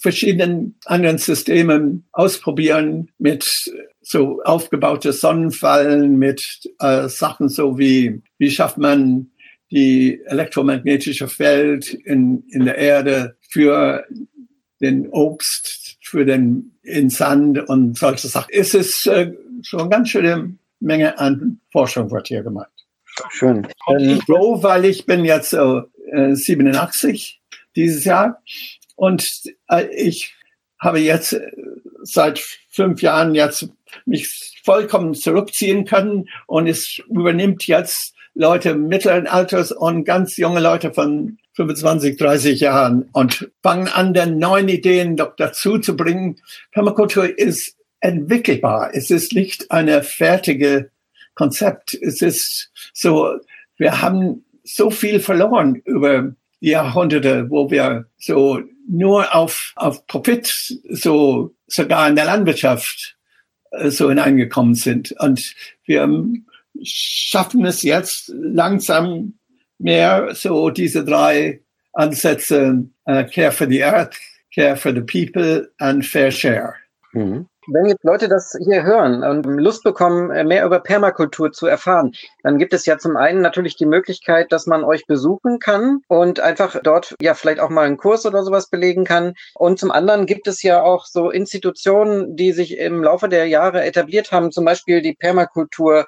[0.00, 3.44] verschiedenen anderen Systemen ausprobieren mit
[4.02, 6.42] so aufgebaute Sonnenfallen, mit
[6.78, 9.30] äh, Sachen so wie, wie schafft man
[9.70, 14.04] die elektromagnetische Feld in, in der Erde für
[14.80, 18.50] den Obst, für den in Sand und solche Sachen.
[18.52, 22.70] Es ist äh, schon eine ganz schöne Menge an Forschung wird hier gemacht.
[23.30, 23.66] Schön.
[23.86, 27.40] Und ich froh, weil ich bin jetzt äh, 87
[27.74, 28.42] dieses Jahr
[28.94, 29.26] und
[29.68, 30.34] äh, ich
[30.78, 31.50] habe jetzt äh,
[32.02, 32.38] seit
[32.70, 33.68] fünf Jahren jetzt
[34.04, 40.92] mich vollkommen zurückziehen können und es übernimmt jetzt Leute mittleren Alters und ganz junge Leute
[40.92, 46.36] von 25, 30 Jahren und fangen an, dann neuen Ideen dazu zu bringen.
[46.70, 48.90] Permakultur ist entwickelbar.
[48.92, 50.90] Es ist nicht eine fertige
[51.34, 51.94] Konzept.
[51.94, 53.38] Es ist so,
[53.78, 60.46] wir haben so viel verloren über Jahrhunderte, wo wir so nur auf, auf Profit,
[60.90, 63.16] so sogar in der Landwirtschaft,
[63.70, 65.12] äh, so hineingekommen sind.
[65.18, 65.54] Und
[65.86, 66.06] wir
[66.82, 69.34] schaffen es jetzt langsam
[69.78, 71.62] mehr so diese drei
[71.92, 74.16] Ansätze, uh, Care for the Earth,
[74.54, 76.74] Care for the People and Fair Share.
[77.12, 77.46] Mhm.
[77.68, 82.12] Wenn jetzt Leute das hier hören und Lust bekommen, äh, mehr über Permakultur zu erfahren,
[82.44, 86.38] dann gibt es ja zum einen natürlich die Möglichkeit, dass man euch besuchen kann und
[86.38, 89.34] einfach dort ja vielleicht auch mal einen Kurs oder sowas belegen kann.
[89.54, 93.84] Und zum anderen gibt es ja auch so Institutionen, die sich im Laufe der Jahre
[93.84, 96.06] etabliert haben, zum Beispiel die Permakultur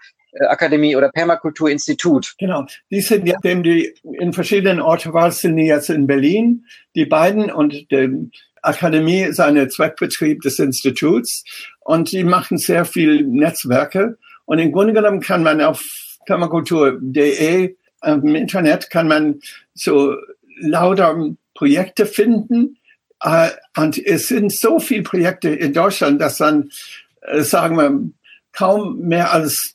[0.49, 2.35] Akademie oder Permakulturinstitut.
[2.39, 2.67] Genau.
[2.91, 7.51] Die sind ja, die in verschiedenen Orten waren, sind die jetzt in Berlin, die beiden
[7.51, 8.31] und die
[8.63, 11.45] Akademie ist ein Zweckbetrieb des Instituts
[11.81, 15.83] und die machen sehr viel Netzwerke und im Grunde genommen kann man auf
[16.27, 19.41] permakultur.de im Internet kann man
[19.75, 20.15] so
[20.61, 22.79] lauter Projekte finden
[23.23, 26.71] äh, und es sind so viele Projekte in Deutschland, dass man,
[27.23, 28.11] äh, sagen wir,
[28.53, 29.75] kaum mehr als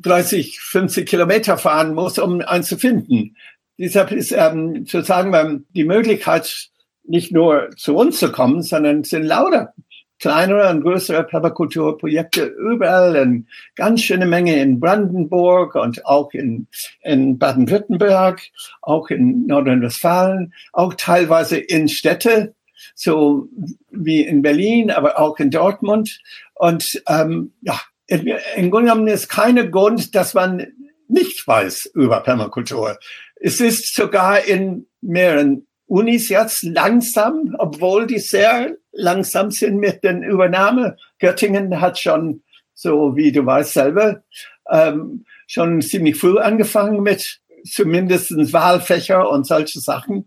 [0.00, 3.36] 30, 50 Kilometer fahren muss, um einen zu finden.
[3.78, 6.68] Deshalb ist ähm, sozusagen die Möglichkeit,
[7.04, 9.74] nicht nur zu uns zu kommen, sondern es sind lauter
[10.22, 16.68] kleinere und größere Permakulturprojekte überall, eine ganz schöne Menge in Brandenburg und auch in,
[17.00, 18.40] in Baden-Württemberg,
[18.82, 22.54] auch in Nordrhein-Westfalen, auch teilweise in Städte,
[22.94, 23.48] so
[23.90, 26.20] wie in Berlin, aber auch in Dortmund.
[26.54, 30.66] Und ähm, ja, im Grunde genommen ist keine Grund, dass man
[31.08, 32.98] nicht weiß über Permakultur.
[33.36, 40.22] Es ist sogar in mehreren Unis jetzt langsam, obwohl die sehr langsam sind mit den
[40.22, 40.96] Übernahme.
[41.18, 44.22] Göttingen hat schon, so wie du weißt selber,
[44.70, 50.26] ähm, schon ziemlich früh angefangen mit zumindest Wahlfächer und solche Sachen.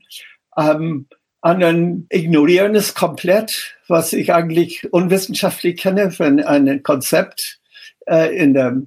[0.58, 1.08] Ähm,
[1.42, 7.60] anderen ignorieren es komplett, was ich eigentlich unwissenschaftlich kenne für ein Konzept
[8.06, 8.82] äh, in der,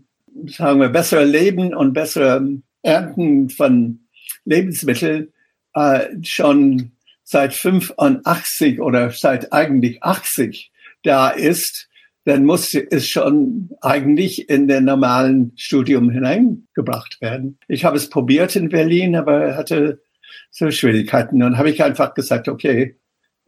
[0.46, 2.46] sagen wir, bessere Leben und bessere
[2.82, 4.00] Ernten von
[4.44, 5.32] Lebensmitteln
[5.74, 6.92] äh, schon
[7.24, 11.88] seit 85 oder seit eigentlich 80 da ist,
[12.24, 17.58] dann muss es schon eigentlich in den normalen Studium hineingebracht werden.
[17.68, 20.02] Ich habe es probiert in Berlin, aber hatte
[20.50, 21.42] so Schwierigkeiten.
[21.42, 22.96] Und habe ich einfach gesagt, okay,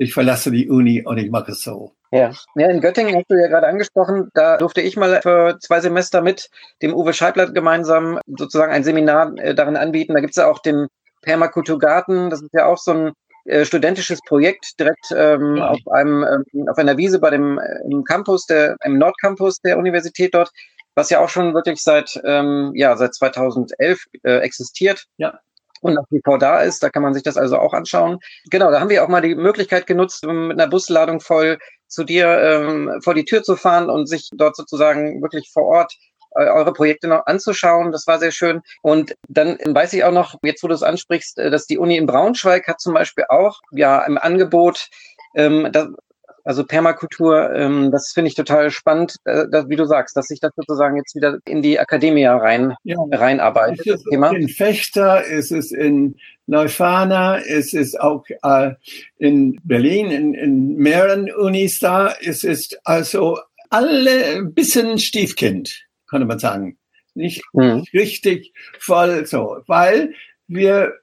[0.01, 1.93] ich verlasse die Uni und ich mache es so.
[2.11, 2.33] Ja.
[2.57, 6.23] ja, in Göttingen hast du ja gerade angesprochen, da durfte ich mal für zwei Semester
[6.23, 6.49] mit
[6.83, 10.15] dem Uwe Scheibler gemeinsam sozusagen ein Seminar äh, darin anbieten.
[10.15, 10.89] Da gibt es ja auch den
[11.23, 13.13] Permakulturgarten, das ist ja auch so ein
[13.45, 15.69] äh, studentisches Projekt direkt ähm, ja.
[15.69, 19.77] auf einem ähm, auf einer Wiese bei dem äh, im Campus der im Nordcampus der
[19.77, 20.51] Universität dort,
[20.95, 25.05] was ja auch schon wirklich seit ähm, ja seit 2011 äh, existiert.
[25.19, 25.41] Ja
[25.81, 26.83] und nach wie vor da ist.
[26.83, 28.19] Da kann man sich das also auch anschauen.
[28.51, 32.29] Genau, da haben wir auch mal die Möglichkeit genutzt, mit einer Busladung voll zu dir
[32.29, 35.95] ähm, vor die Tür zu fahren und sich dort sozusagen wirklich vor Ort
[36.37, 37.91] äh, eure Projekte noch anzuschauen.
[37.93, 38.61] Das war sehr schön.
[38.83, 41.97] Und dann weiß ich auch noch, jetzt wo du es ansprichst, äh, dass die Uni
[41.97, 44.89] in Braunschweig hat zum Beispiel auch ja im Angebot
[45.35, 45.89] ähm, das,
[46.45, 50.41] also Permakultur, ähm, das finde ich total spannend, äh, dass, wie du sagst, dass sich
[50.41, 52.97] das sozusagen jetzt wieder in die Akademie rein, ja.
[53.11, 53.87] reinarbeitet.
[53.87, 54.31] Es ist Thema.
[54.31, 58.73] in Fechter, es ist in Neufana, es ist auch äh,
[59.19, 62.15] in Berlin, in, in mehreren Unis da.
[62.21, 66.77] Es ist also alle ein bisschen Stiefkind, könnte man sagen.
[67.15, 67.85] Nicht mhm.
[67.93, 70.15] richtig voll so, weil
[70.49, 70.95] wir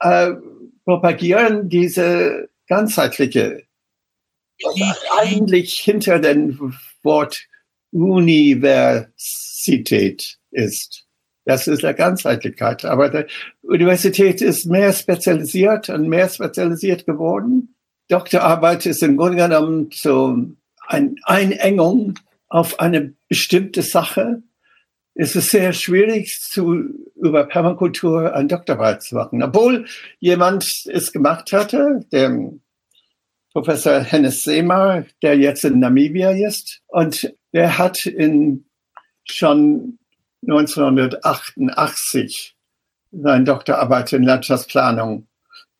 [0.00, 0.32] äh,
[0.84, 3.62] propagieren diese ganzheitliche,
[5.18, 7.46] eigentlich hinter dem Wort
[7.90, 11.04] Universität ist.
[11.44, 12.84] Das ist der Ganzheitlichkeit.
[12.84, 13.24] Aber die
[13.62, 17.74] Universität ist mehr spezialisiert und mehr spezialisiert geworden.
[18.08, 20.36] Doktorarbeit ist im Grunde genommen so
[20.86, 22.18] eine Einengung
[22.48, 24.42] auf eine bestimmte Sache.
[25.14, 26.84] Es ist sehr schwierig, zu,
[27.16, 29.42] über Permakultur eine Doktorarbeit zu machen.
[29.42, 29.86] Obwohl
[30.20, 32.52] jemand es gemacht hatte, der
[33.58, 36.80] Professor Hennes Seemar, der jetzt in Namibia ist.
[36.86, 38.64] Und der hat in
[39.24, 39.98] schon
[40.46, 42.56] 1988
[43.10, 45.26] seine Doktorarbeit in Landschaftsplanung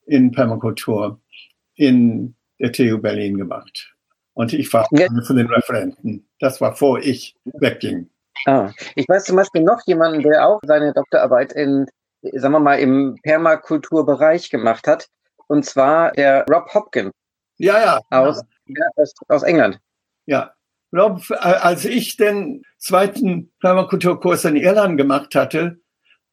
[0.05, 1.21] in Permakultur
[1.75, 3.95] in der TU Berlin gemacht.
[4.33, 5.07] Und ich war ja.
[5.07, 6.27] einer von den Referenten.
[6.41, 8.09] Das war vor ich wegging.
[8.45, 11.85] Ah, ich weiß zum Beispiel noch jemanden, der auch seine Doktorarbeit in,
[12.33, 15.07] sagen wir mal, im Permakulturbereich gemacht hat.
[15.47, 17.13] Und zwar der Rob Hopkins.
[17.59, 17.99] Ja, ja.
[18.09, 19.79] Aus, ja, aus, aus England.
[20.25, 20.53] Ja.
[20.91, 25.79] Rob, äh, als ich den zweiten Permakulturkurs in Irland gemacht hatte,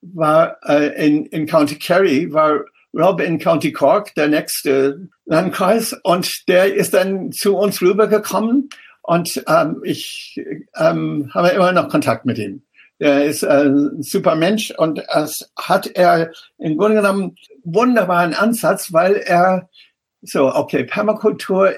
[0.00, 2.60] war äh, in, in County Kerry, war
[2.94, 8.70] Rob in County Cork, der nächste Landkreis, und der ist dann zu uns rübergekommen
[9.02, 10.40] und ähm, ich
[10.76, 12.62] ähm, habe immer noch Kontakt mit ihm.
[12.98, 19.16] Er ist ein super Mensch und es hat er im Grunde genommen wunderbaren Ansatz, weil
[19.16, 19.68] er
[20.22, 21.74] so, okay, Permakultur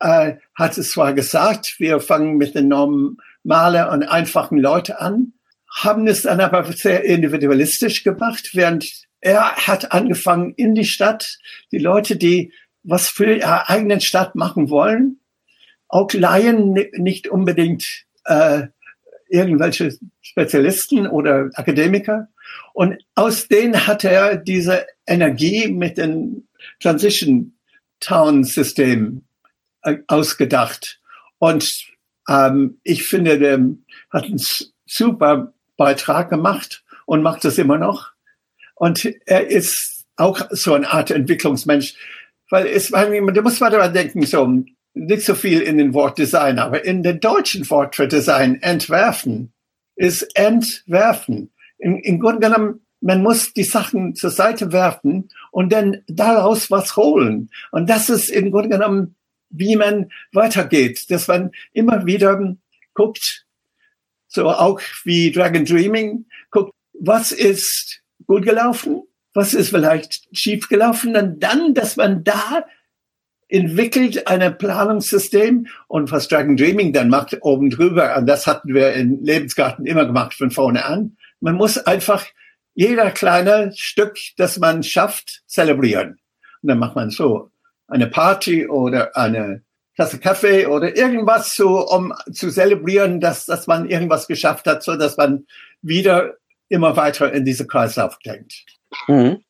[0.00, 5.32] äh, hat es zwar gesagt, wir fangen mit den normalen und einfachen Leuten an,
[5.72, 11.38] haben es dann aber sehr individualistisch gemacht, während er hat angefangen in die Stadt,
[11.72, 15.20] die Leute, die was für ihre eigenen Stadt machen wollen,
[15.88, 18.68] auch Laien, nicht unbedingt äh,
[19.28, 22.28] irgendwelche Spezialisten oder Akademiker.
[22.72, 26.48] Und aus denen hat er diese Energie mit den
[26.80, 27.54] Transition
[28.00, 29.22] Town-System
[29.82, 31.00] äh, ausgedacht.
[31.38, 31.68] Und
[32.28, 33.60] ähm, ich finde, der
[34.10, 34.40] hat einen
[34.86, 38.12] super Beitrag gemacht und macht das immer noch.
[38.74, 41.94] Und er ist auch so eine Art Entwicklungsmensch,
[42.50, 44.62] weil es, du musst mal daran denken, so,
[44.94, 49.52] nicht so viel in den Wort Design, aber in den deutschen Wort für Design, entwerfen,
[49.96, 51.52] ist entwerfen.
[51.78, 56.96] Im, im Grunde genommen man muss die Sachen zur Seite werfen und dann daraus was
[56.96, 57.50] holen.
[57.70, 59.16] Und das ist im Grunde genommen,
[59.50, 62.56] wie man weitergeht, dass man immer wieder
[62.94, 63.46] guckt,
[64.28, 69.02] so auch wie Dragon Dreaming, guckt, was ist gut gelaufen,
[69.34, 72.64] was ist vielleicht schief gelaufen, und dann, dass man da
[73.48, 78.92] entwickelt ein Planungssystem und was Dragon Dreaming dann macht oben drüber, und das hatten wir
[78.92, 81.16] in Lebensgarten immer gemacht von vorne an.
[81.40, 82.26] Man muss einfach
[82.74, 86.20] jeder kleine Stück, das man schafft, zelebrieren.
[86.62, 87.50] Und dann macht man so
[87.88, 89.62] eine Party oder eine
[89.96, 94.96] Tasse Kaffee oder irgendwas so, um zu zelebrieren, dass, dass man irgendwas geschafft hat, so
[94.96, 95.46] dass man
[95.82, 96.34] wieder
[96.68, 98.64] immer weiter in diese Kreislauf denkt.
[99.08, 99.42] Mhm.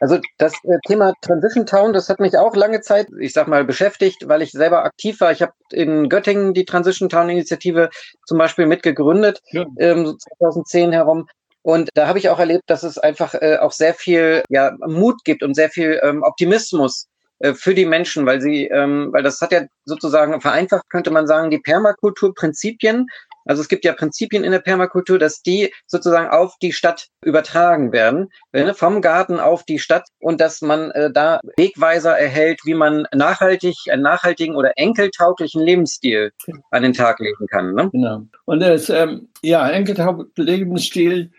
[0.00, 3.64] Also das äh, Thema Transition Town, das hat mich auch lange Zeit, ich sag mal,
[3.64, 5.32] beschäftigt, weil ich selber aktiv war.
[5.32, 7.90] Ich habe in Göttingen die Transition Town Initiative
[8.26, 9.64] zum Beispiel mitgegründet, ja.
[9.78, 11.26] ähm, so 2010 herum.
[11.62, 15.24] Und da habe ich auch erlebt, dass es einfach äh, auch sehr viel ja, Mut
[15.24, 17.06] gibt und sehr viel ähm, Optimismus
[17.40, 21.26] äh, für die Menschen, weil sie, ähm, weil das hat ja sozusagen vereinfacht, könnte man
[21.26, 23.06] sagen, die Permakulturprinzipien.
[23.46, 27.92] Also es gibt ja Prinzipien in der Permakultur, dass die sozusagen auf die Stadt übertragen
[27.92, 32.74] werden, äh, vom Garten auf die Stadt und dass man äh, da Wegweiser erhält, wie
[32.74, 36.32] man nachhaltig, einen nachhaltigen oder enkeltauglichen Lebensstil
[36.70, 37.74] an den Tag legen kann.
[37.74, 37.88] Ne?
[37.90, 38.22] Genau.
[38.44, 41.30] Und das, ähm, ja, enkeltauglichen Lebensstil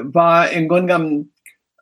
[0.00, 1.32] war im Grunde genommen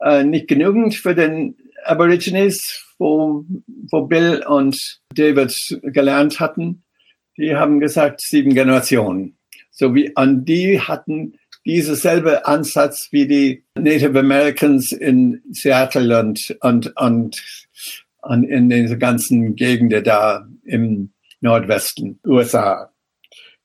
[0.01, 3.45] äh, nicht genügend für den Aborigines, wo,
[3.91, 6.85] wo Bill und David gelernt hatten.
[7.37, 9.37] Die haben gesagt, sieben Generationen.
[9.71, 16.57] So wie an die hatten diese selbe Ansatz wie die Native Americans in Seattle und,
[16.61, 17.43] und, und,
[18.23, 22.93] und in den ganzen Gegenden da im Nordwesten USA.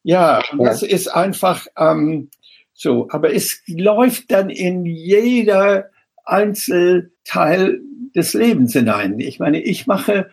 [0.04, 2.30] Ja, und das ist einfach ähm,
[2.78, 5.90] so, aber es läuft dann in jeder
[6.26, 7.82] Einzelteil
[8.16, 9.20] des Lebens hinein.
[9.20, 10.30] Ich meine, ich mache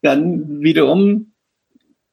[0.00, 1.32] dann wiederum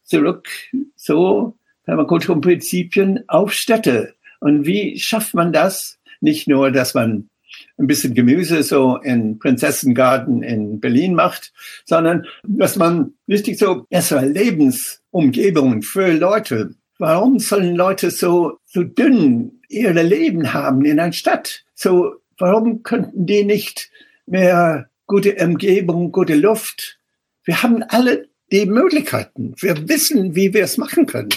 [0.04, 0.50] zurück
[0.98, 4.16] so Permakulturprinzipien auf Städte.
[4.42, 5.98] Und wie schafft man das?
[6.20, 7.30] Nicht nur, dass man
[7.78, 11.54] ein bisschen Gemüse so in Prinzessengarten in Berlin macht,
[11.86, 16.76] sondern dass man richtig so erstmal Lebensumgebungen für Leute.
[17.00, 21.64] Warum sollen Leute so, so dünn ihr Leben haben in einer Stadt.
[21.74, 23.90] So, warum könnten die nicht
[24.26, 27.00] mehr gute Umgebung, gute Luft,
[27.44, 29.56] wir haben alle die Möglichkeiten.
[29.60, 31.30] Wir wissen, wie wir es machen können.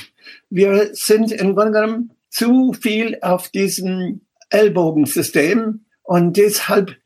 [0.51, 6.97] Wir sind im Grunde genommen zu viel auf diesem Ellbogensystem und deshalb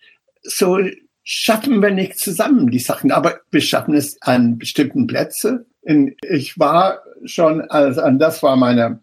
[0.43, 0.79] so
[1.23, 5.67] schaffen wir nicht zusammen die Sachen, aber wir schaffen es an bestimmten Plätzen.
[6.29, 9.01] Ich war schon, also das war mein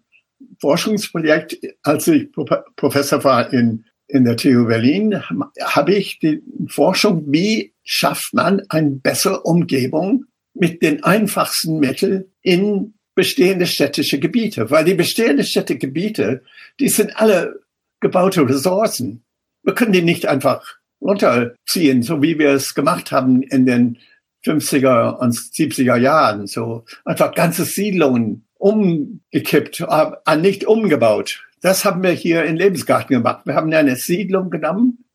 [0.59, 2.29] Forschungsprojekt, als ich
[2.75, 5.21] Professor war in, in der TU Berlin,
[5.61, 12.93] habe ich die Forschung, wie schafft man eine bessere Umgebung mit den einfachsten Mitteln in
[13.15, 16.43] bestehende städtische Gebiete, weil die bestehenden städtische Gebiete,
[16.79, 17.61] die sind alle
[17.99, 19.23] gebaute Ressourcen.
[19.63, 23.97] Wir können die nicht einfach runterziehen, so wie wir es gemacht haben in den
[24.43, 26.47] 50er und 70er Jahren.
[26.47, 31.45] So einfach ganze Siedlungen umgekippt, aber nicht umgebaut.
[31.61, 33.45] Das haben wir hier in Lebensgarten gemacht.
[33.45, 35.05] Wir haben eine Siedlung genommen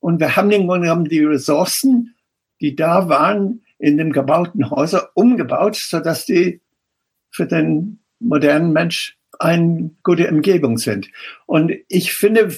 [0.00, 2.14] und wir haben im Grunde genommen die Ressourcen,
[2.60, 6.60] die da waren, in den gebauten Häusern umgebaut, so dass die
[7.30, 11.08] für den modernen Mensch eine gute Umgebung sind.
[11.46, 12.56] Und ich finde,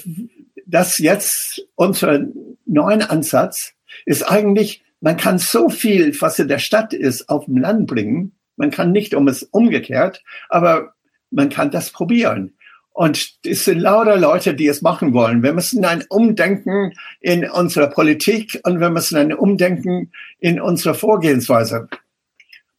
[0.67, 2.27] dass jetzt unser
[2.67, 3.73] neuen Ansatz
[4.05, 8.32] ist eigentlich, man kann so viel, was in der Stadt ist, auf dem Land bringen.
[8.57, 10.94] Man kann nicht um es umgekehrt, aber
[11.30, 12.57] man kann das probieren.
[12.88, 15.42] Und es sind lauter Leute, die es machen wollen.
[15.42, 21.86] Wir müssen ein Umdenken in unserer Politik und wir müssen ein Umdenken in unserer Vorgehensweise.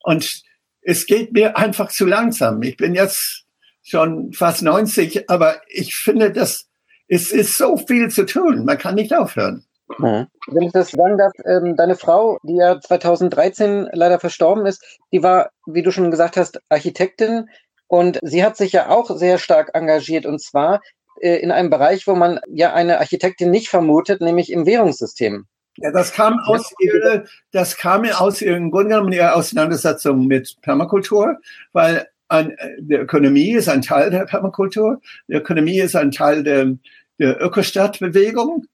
[0.01, 0.41] Und
[0.81, 2.63] es geht mir einfach zu langsam.
[2.63, 3.45] Ich bin jetzt
[3.83, 6.69] schon fast 90, aber ich finde, dass
[7.07, 8.65] es ist so viel zu tun.
[8.65, 9.63] Man kann nicht aufhören.
[9.97, 10.27] Mhm.
[10.47, 15.23] Wenn ich das sagen darf, ähm, deine Frau, die ja 2013 leider verstorben ist, die
[15.23, 17.49] war, wie du schon gesagt hast, Architektin.
[17.87, 20.25] Und sie hat sich ja auch sehr stark engagiert.
[20.25, 20.81] Und zwar
[21.21, 25.45] äh, in einem Bereich, wo man ja eine Architektin nicht vermutet, nämlich im Währungssystem.
[25.77, 31.37] Ja, das kam aus ihrer, das kam aus ihrem Grunde genommen ihrer Auseinandersetzung mit Permakultur,
[31.73, 36.73] weil ein, die Ökonomie ist ein Teil der Permakultur, die Ökonomie ist ein Teil der,
[37.19, 38.65] der Ökostadtbewegung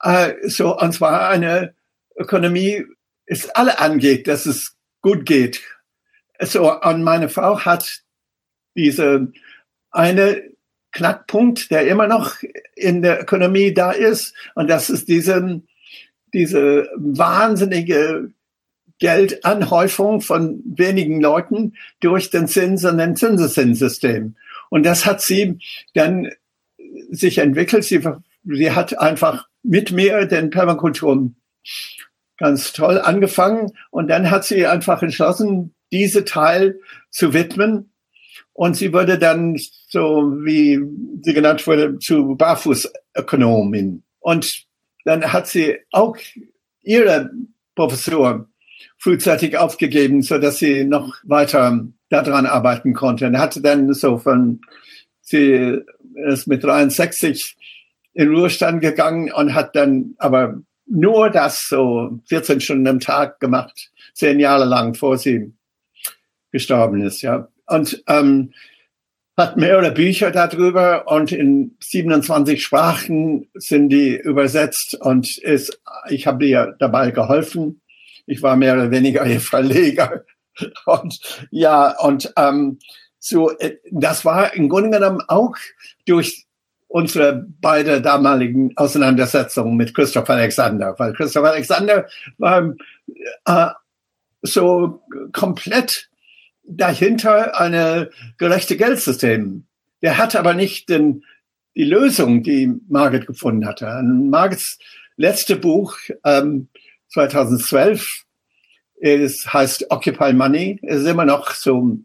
[0.00, 1.74] äh, so, und zwar eine
[2.16, 2.84] Ökonomie,
[3.26, 5.60] es alle angeht, dass es gut geht.
[6.40, 8.02] So, und meine Frau hat
[8.74, 9.32] diese
[9.90, 10.42] eine
[10.92, 12.36] Knackpunkt, der immer noch
[12.74, 15.62] in der Ökonomie da ist, und das ist diese,
[16.32, 18.32] diese wahnsinnige
[18.98, 24.36] Geldanhäufung von wenigen Leuten durch den Zins- und den Zinseszinssystem.
[24.70, 25.58] Und das hat sie
[25.94, 26.30] dann
[27.10, 27.84] sich entwickelt.
[27.84, 28.00] Sie,
[28.44, 31.30] sie hat einfach mit mir den Permakultur
[32.38, 37.90] ganz toll angefangen und dann hat sie einfach entschlossen, diese Teil zu widmen
[38.52, 39.58] und sie wurde dann
[39.88, 40.80] so, wie
[41.22, 44.02] sie genannt wurde, zu Barfußökonomin.
[44.20, 44.64] Und
[45.04, 46.16] dann hat sie auch
[46.82, 47.30] ihre
[47.74, 48.48] Professur
[48.96, 53.26] frühzeitig aufgegeben, so dass sie noch weiter daran arbeiten konnte.
[53.26, 54.62] Und hatte dann so von,
[55.20, 55.80] sie
[56.26, 57.56] ist mit 63
[58.16, 63.90] in Ruhestand gegangen und hat dann aber nur das so 14 Stunden am Tag gemacht,
[64.14, 65.52] zehn Jahre lang, vor sie
[66.50, 67.48] gestorben ist, ja.
[67.66, 68.54] Und ähm,
[69.36, 76.46] hat mehrere Bücher darüber und in 27 Sprachen sind die übersetzt und ist, ich habe
[76.46, 77.82] ihr dabei geholfen.
[78.24, 80.24] Ich war mehr oder weniger ihr Verleger.
[80.86, 82.78] Und ja, und ähm,
[83.18, 85.54] so, äh, das war im Grunde genommen auch
[86.06, 86.45] durch
[86.88, 92.06] unsere beide damaligen Auseinandersetzungen mit Christoph Alexander, weil Christoph Alexander
[92.38, 92.74] war
[93.44, 93.68] äh,
[94.42, 96.08] so komplett
[96.64, 99.64] dahinter eine gerechte Geldsystem.
[100.02, 101.24] Der hatte aber nicht den,
[101.74, 103.86] die Lösung, die Margaret gefunden hatte.
[103.86, 104.78] Und Margarets
[105.16, 106.68] letzte Buch ähm,
[107.08, 108.24] 2012
[108.96, 111.98] ist, heißt Occupy Money, ist immer noch so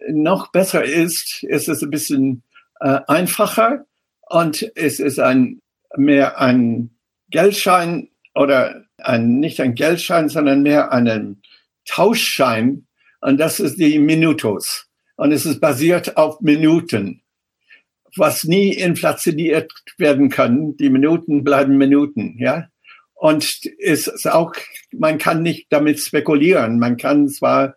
[0.07, 2.43] noch besser ist, ist es ein bisschen
[2.79, 3.83] äh, einfacher
[4.29, 5.59] und es ist ein
[5.97, 6.91] mehr ein
[7.29, 11.41] Geldschein oder ein, nicht ein Geldschein, sondern mehr einen
[11.83, 12.87] Tauschschein,
[13.23, 14.87] und das ist die Minutos.
[15.15, 17.21] Und es ist basiert auf Minuten,
[18.17, 20.75] was nie inflationiert werden kann.
[20.75, 22.67] Die Minuten bleiben Minuten, ja.
[23.13, 24.53] Und es ist auch,
[24.91, 26.79] man kann nicht damit spekulieren.
[26.79, 27.75] Man kann zwar,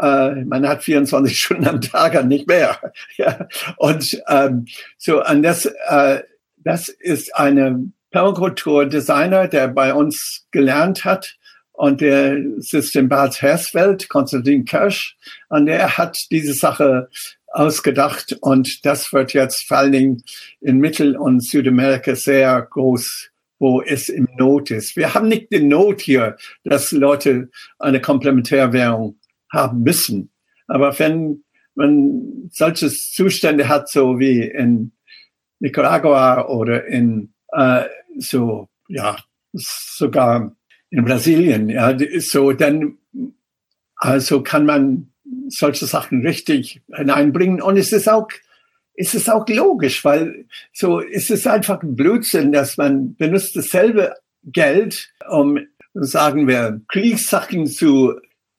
[0.00, 2.78] äh, man hat 24 Stunden am Tag, nicht mehr.
[3.16, 3.48] Ja.
[3.78, 6.22] Und ähm, so, und das, äh,
[6.58, 11.36] das ist eine Permakultur-Designer, der bei uns gelernt hat,
[11.72, 15.16] und der in Bad Hersfeld, Konstantin Kirsch,
[15.48, 17.08] und er hat diese Sache
[17.48, 20.22] ausgedacht und das wird jetzt vor allen Dingen
[20.60, 24.96] in Mittel- und Südamerika sehr groß, wo es im Not ist.
[24.96, 29.18] Wir haben nicht die Not hier, dass Leute eine Komplementärwährung
[29.52, 30.30] haben müssen.
[30.66, 31.44] Aber wenn
[31.74, 34.92] man solche Zustände hat, so wie in
[35.60, 37.84] Nicaragua oder in äh,
[38.18, 39.16] so, ja,
[39.52, 40.56] sogar
[40.92, 42.98] in Brasilien, ja, so dann,
[43.96, 45.08] also kann man
[45.48, 48.28] solche Sachen richtig hineinbringen und es ist auch,
[48.94, 54.14] es ist auch logisch, weil so, es ist einfach ein Blödsinn, dass man benutzt dasselbe
[54.44, 55.58] Geld, um,
[55.94, 58.14] sagen wir, Kriegssachen zu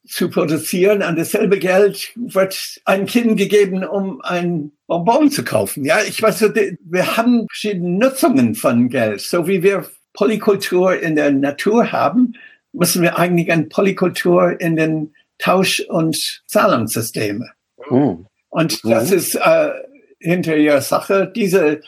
[0.06, 1.02] zu produzieren.
[1.02, 5.86] An dasselbe Geld wird ein Kind gegeben, um ein Bonbon zu kaufen.
[5.86, 11.32] Ja, ich weiß, wir haben verschiedene Nutzungen von Geld, so wie wir Polykultur in der
[11.32, 12.34] Natur haben,
[12.72, 17.52] müssen wir eigentlich eine Polykultur in den Tausch- und Zahlungssysteme.
[17.90, 18.28] Mhm.
[18.50, 19.72] Und das ist äh,
[20.20, 21.32] hinter ihrer Sache.
[21.36, 21.82] Diese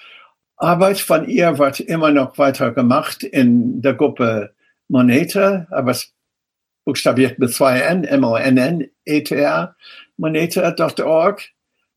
[0.58, 4.54] Arbeit von ihr wird immer noch weiter gemacht in der Gruppe
[4.88, 6.14] Moneta, aber es
[6.86, 9.76] buchstabiert mit zwei N, M-O-N-N-E-T-R,
[10.18, 11.44] moneta.org.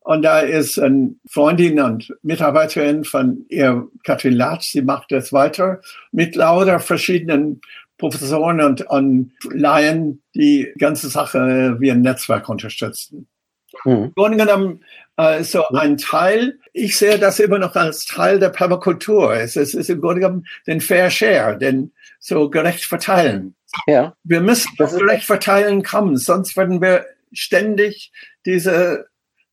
[0.08, 5.82] Und da ist eine Freundin und Mitarbeiterin von ihr, Katrin Latsch, sie macht das weiter
[6.12, 7.60] mit lauter verschiedenen
[7.98, 13.28] Professoren und, und Laien, die ganze Sache wie ein Netzwerk unterstützen.
[13.84, 14.04] Mhm.
[14.04, 14.82] Im Grunde genommen
[15.18, 19.34] äh, so ein Teil, ich sehe das immer noch als Teil der Permakultur.
[19.34, 23.56] Es ist, es ist im Grunde genommen den Fair Share, den so gerecht verteilen.
[23.86, 24.14] Ja.
[24.24, 28.10] Wir müssen das gerecht verteilen kommen, sonst werden wir ständig
[28.46, 29.04] diese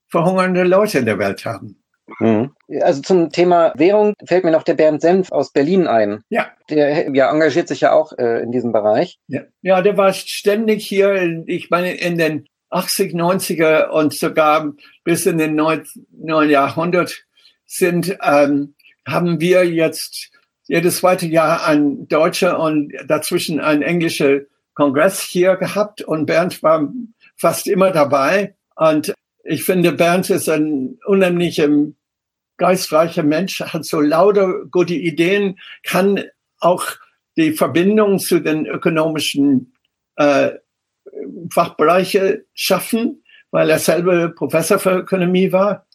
[0.10, 1.82] verhungernde Leute in der Welt haben.
[2.20, 2.52] Mhm.
[2.82, 6.24] Also zum Thema Währung fällt mir noch der Bernd Senf aus Berlin ein.
[6.30, 6.52] Ja.
[6.70, 9.18] Der ja, engagiert sich ja auch äh, in diesem Bereich.
[9.28, 9.42] Ja.
[9.62, 15.38] ja, der war ständig hier, ich meine, in den 80, 90er und sogar bis in
[15.38, 17.26] den neuen Jahrhundert
[17.66, 18.76] sind, ähm,
[19.08, 20.32] haben wir jetzt
[20.68, 24.42] jedes zweite Jahr ein deutscher und dazwischen ein englischer
[24.74, 26.92] Kongress hier gehabt und Bernd war
[27.38, 28.56] fast immer dabei.
[28.76, 29.14] Und
[29.46, 31.70] ich finde, Bernd ist ein unheimlicher
[32.58, 36.24] geistreicher Mensch, hat so lauter gute Ideen, kann
[36.60, 36.86] auch
[37.38, 39.74] die Verbindung zu den ökonomischen
[40.16, 40.52] äh,
[41.52, 45.86] Fachbereiche schaffen, weil er selber Professor für Ökonomie war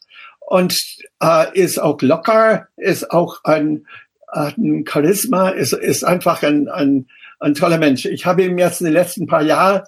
[0.41, 0.79] und
[1.21, 3.87] äh, ist auch locker, ist auch ein,
[4.29, 7.09] ein Charisma, ist, ist einfach ein, ein,
[7.41, 8.05] ein toller Mensch.
[8.05, 9.83] Ich habe ihn jetzt in den letzten paar Jahren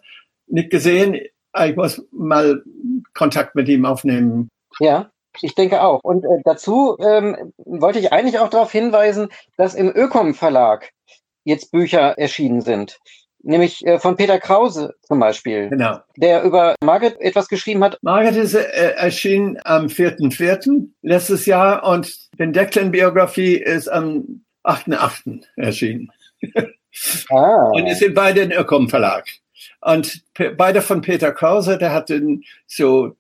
[0.46, 1.18] nicht gesehen.
[1.66, 2.62] Ich muss mal
[3.14, 4.48] Kontakt mit ihm aufnehmen.
[4.80, 6.00] Ja, ich denke auch.
[6.03, 10.90] Und äh, dazu ähm, wollte ich eigentlich auch darauf hinweisen, dass im Ökom Verlag
[11.44, 12.98] jetzt Bücher erschienen sind.
[13.44, 15.68] Nämlich äh, von Peter Krause zum Beispiel.
[15.68, 15.98] Genau.
[16.16, 17.98] Der über Margaret etwas geschrieben hat.
[18.03, 20.88] Margaret ist äh, erschienen am 4.4.
[21.03, 25.44] letztes Jahr und den Declan-Biografie ist am 8.8.
[25.57, 26.11] erschienen.
[27.30, 27.70] Ah.
[27.72, 29.24] Und es sind beide im Ökom Verlag.
[29.82, 30.22] Und
[30.56, 32.10] beide von Peter Krause, der hat
[32.66, 33.16] so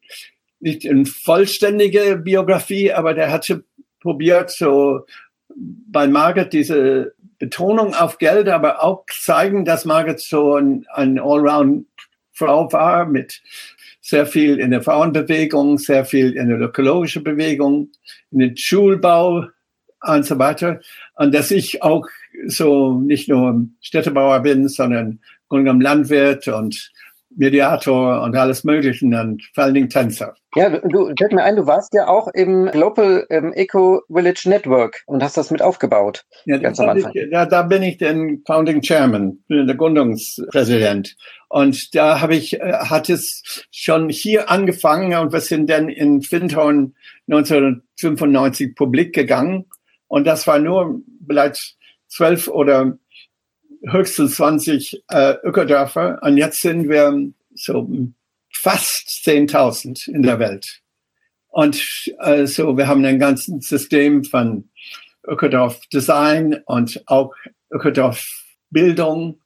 [0.60, 3.64] nicht eine vollständige Biografie, aber der hatte
[4.00, 5.04] probiert, so
[5.54, 12.72] bei Margaret diese Betonung auf Geld, aber auch zeigen, dass Margaret so ein, ein Allround-Frau
[12.72, 13.42] war mit
[14.00, 17.90] sehr viel in der Frauenbewegung, sehr viel in der ökologischen Bewegung,
[18.30, 19.46] in den Schulbau
[20.00, 20.80] und so weiter.
[21.16, 22.06] Und dass ich auch
[22.46, 25.20] so nicht nur Städtebauer bin, sondern
[25.52, 26.90] Grunde genommen Landwirt und
[27.36, 30.34] Mediator und alles Mögliche und vor allen Dingen Tänzer.
[30.54, 35.02] Ja, du, fällt mir ein, du warst ja auch im Global ähm, Eco Village Network
[35.06, 36.24] und hast das mit aufgebaut.
[36.44, 37.12] Ja, ganz am Anfang.
[37.14, 41.16] Ich, da, da bin ich den Founding Chairman, der Gründungspräsident.
[41.48, 46.22] Und da habe ich, äh, hat es schon hier angefangen und wir sind dann in
[46.22, 46.94] Findhorn
[47.28, 49.66] 1995 publik gegangen.
[50.06, 51.76] Und das war nur vielleicht
[52.08, 52.98] zwölf oder
[53.86, 56.20] höchstens 20 äh, Ökodörfer.
[56.22, 57.88] Und jetzt sind wir so
[58.52, 60.82] fast 10.000 in der Welt.
[61.48, 61.82] Und
[62.18, 64.70] also wir haben ein ganzes System von
[65.26, 67.34] Ökodorf-Design und auch
[67.70, 69.40] Ökodorf-Bildung.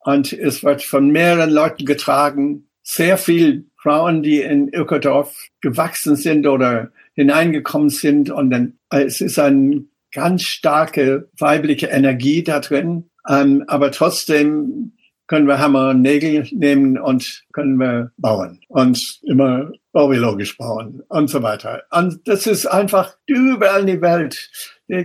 [0.00, 2.68] Und es wird von mehreren Leuten getragen.
[2.82, 8.30] Sehr viel Frauen, die in Ökodorf gewachsen sind oder hineingekommen sind.
[8.30, 13.10] Und dann, es ist eine ganz starke weibliche Energie da drin.
[13.28, 14.92] Ähm, aber trotzdem
[15.28, 21.28] können wir Hammer und Nägel nehmen und können wir bauen und immer baubiologisch bauen und
[21.28, 21.82] so weiter.
[21.90, 24.50] Und das ist einfach überall in die Welt.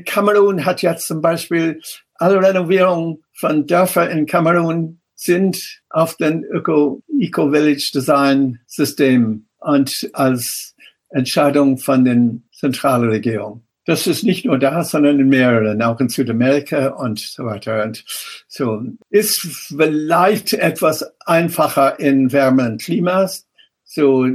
[0.05, 1.81] Kamerun hat jetzt zum Beispiel
[2.15, 10.09] alle Renovierungen von Dörfern in Kamerun sind auf den Öko, Eco Village Design System und
[10.13, 10.73] als
[11.09, 16.87] Entscheidung von den Zentralregierungen das ist nicht nur da, sondern in mehreren, auch in Südamerika
[16.87, 17.83] und so weiter.
[17.83, 18.05] Und
[18.47, 23.47] so ist vielleicht etwas einfacher in wärmeren Klimas,
[23.83, 24.27] so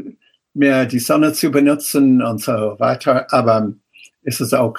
[0.54, 3.32] mehr die Sonne zu benutzen und so weiter.
[3.32, 3.72] Aber
[4.22, 4.76] ist es auch,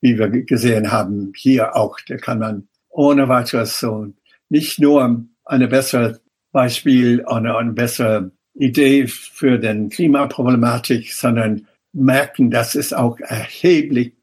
[0.00, 4.08] wie wir gesehen haben, hier auch, da kann man ohne weiteres so
[4.48, 6.20] nicht nur eine bessere
[6.52, 14.14] Beispiel oder eine bessere Idee für den Klimaproblematik, sondern merken, dass es auch erheblich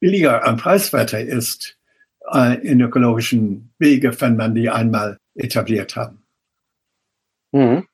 [0.00, 1.76] billiger am Preiswerter ist
[2.32, 6.22] äh, in ökologischen Wege, wenn man die einmal etabliert haben.
[7.52, 7.86] Mhm.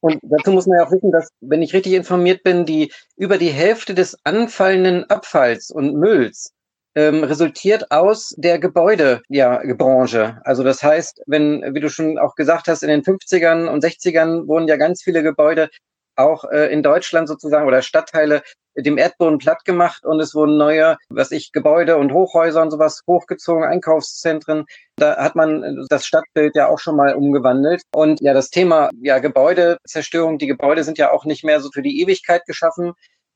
[0.00, 3.36] Und dazu muss man ja auch wissen, dass, wenn ich richtig informiert bin, die über
[3.36, 6.52] die Hälfte des anfallenden Abfalls und Mülls
[6.94, 10.18] ähm, resultiert aus der Gebäudebranche.
[10.18, 13.84] Ja, also das heißt, wenn, wie du schon auch gesagt hast, in den 50ern und
[13.84, 15.68] 60ern wurden ja ganz viele Gebäude
[16.18, 18.42] auch äh, in Deutschland sozusagen oder Stadtteile
[18.76, 23.02] dem Erdboden platt gemacht und es wurden neue, was ich, Gebäude und Hochhäuser und sowas
[23.08, 24.66] hochgezogen, Einkaufszentren.
[24.96, 27.82] Da hat man das Stadtbild ja auch schon mal umgewandelt.
[27.92, 31.82] Und ja, das Thema ja Gebäudezerstörung, die Gebäude sind ja auch nicht mehr so für
[31.82, 32.92] die Ewigkeit geschaffen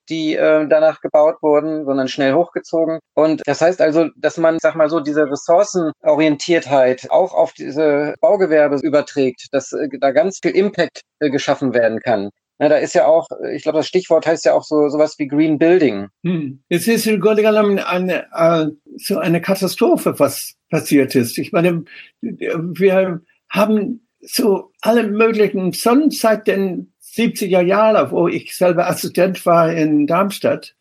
[0.09, 2.99] die äh, danach gebaut wurden, sondern schnell hochgezogen.
[3.15, 8.79] Und das heißt also, dass man, sag mal so, diese Ressourcenorientiertheit auch auf diese Baugewerbe
[8.83, 12.31] überträgt, dass äh, da ganz viel Impact äh, geschaffen werden kann.
[12.59, 15.27] Na, da ist ja auch, ich glaube, das Stichwort heißt ja auch so sowas wie
[15.27, 16.09] Green Building.
[16.23, 16.63] Hm.
[16.69, 21.39] Es ist im Grunde genommen eine, äh, so eine Katastrophe, was passiert ist.
[21.39, 21.85] Ich meine,
[22.21, 29.73] wir haben so alle möglichen, schon seit den 70er Jahren, wo ich selber Assistent war
[29.73, 30.75] in Darmstadt,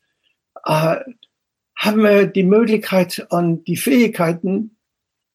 [0.66, 0.98] äh,
[1.76, 4.78] haben wir die Möglichkeit und die Fähigkeiten,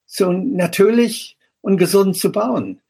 [0.06, 2.80] so natürlich und gesund zu bauen.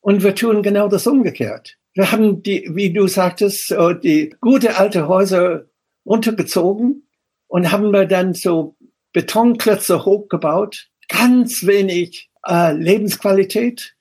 [0.00, 1.78] Und wir tun genau das umgekehrt.
[1.94, 5.66] Wir haben die, wie du sagtest, die gute alte Häuser
[6.06, 7.06] runtergezogen
[7.48, 8.76] und haben wir dann so
[9.12, 13.94] Betonklötze hochgebaut, ganz wenig äh, Lebensqualität,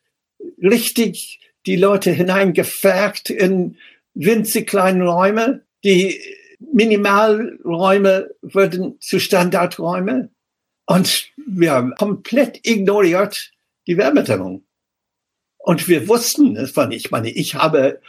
[0.61, 3.77] richtig die Leute hineingefärbt in
[4.13, 5.65] winzig kleinen Räume.
[5.83, 6.19] Die
[6.59, 10.29] Minimalräume wurden zu Standardräume
[10.85, 13.51] und wir haben komplett ignoriert
[13.87, 14.63] die Wärmedämmung.
[15.63, 17.05] Und wir wussten es war nicht.
[17.05, 18.01] Ich meine, ich habe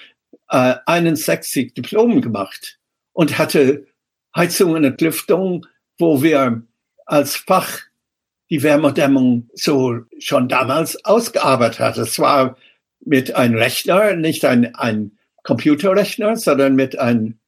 [0.48, 2.78] äh, 61 Diplomen gemacht
[3.12, 3.86] und hatte
[4.34, 5.66] Heizung und Entlüftung,
[5.98, 6.62] wo wir
[7.04, 7.80] als Fach
[8.50, 12.00] die Wärmedämmung so schon damals ausgearbeitet hatten.
[12.00, 12.56] Es war
[13.00, 17.38] mit einem Rechner, nicht ein, ein Computerrechner, sondern mit einem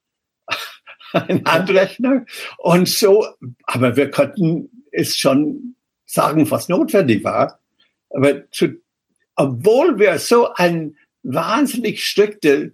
[1.12, 2.24] ein Handrechner.
[2.58, 3.26] Und so,
[3.64, 5.76] aber wir konnten es schon
[6.06, 7.60] sagen, was notwendig war.
[8.10, 8.83] Aber zu
[9.36, 12.72] obwohl wir so ein wahnsinnig strikte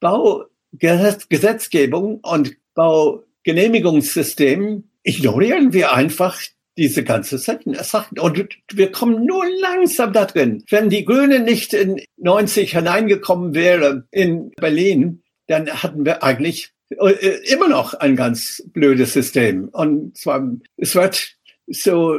[0.00, 6.40] Baugesetzgebung und Baugenehmigungssystem ignorieren wir einfach
[6.76, 7.74] diese ganze Sachen.
[8.18, 10.64] Und wir kommen nur langsam da drin.
[10.70, 17.52] Wenn die Grünen nicht in 90 hineingekommen wäre in Berlin, dann hatten wir eigentlich äh,
[17.52, 19.68] immer noch ein ganz blödes System.
[19.68, 22.18] Und zwar, es wird so,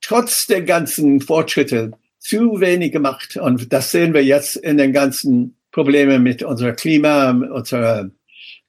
[0.00, 1.92] trotz der ganzen Fortschritte,
[2.28, 3.36] zu wenig gemacht.
[3.36, 8.10] Und das sehen wir jetzt in den ganzen Problemen mit unserer Klima, unserer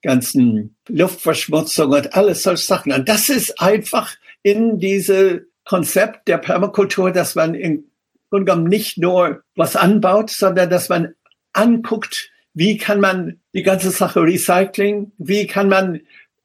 [0.02, 2.94] ganzen Luftverschmutzung und alles solche Sachen.
[2.94, 7.92] Und das ist einfach in diese Konzept der Permakultur, dass man in
[8.30, 11.16] Grunde genommen nicht nur was anbaut, sondern dass man
[11.52, 16.02] anguckt, wie kann man die ganze Sache Recycling, wie kann man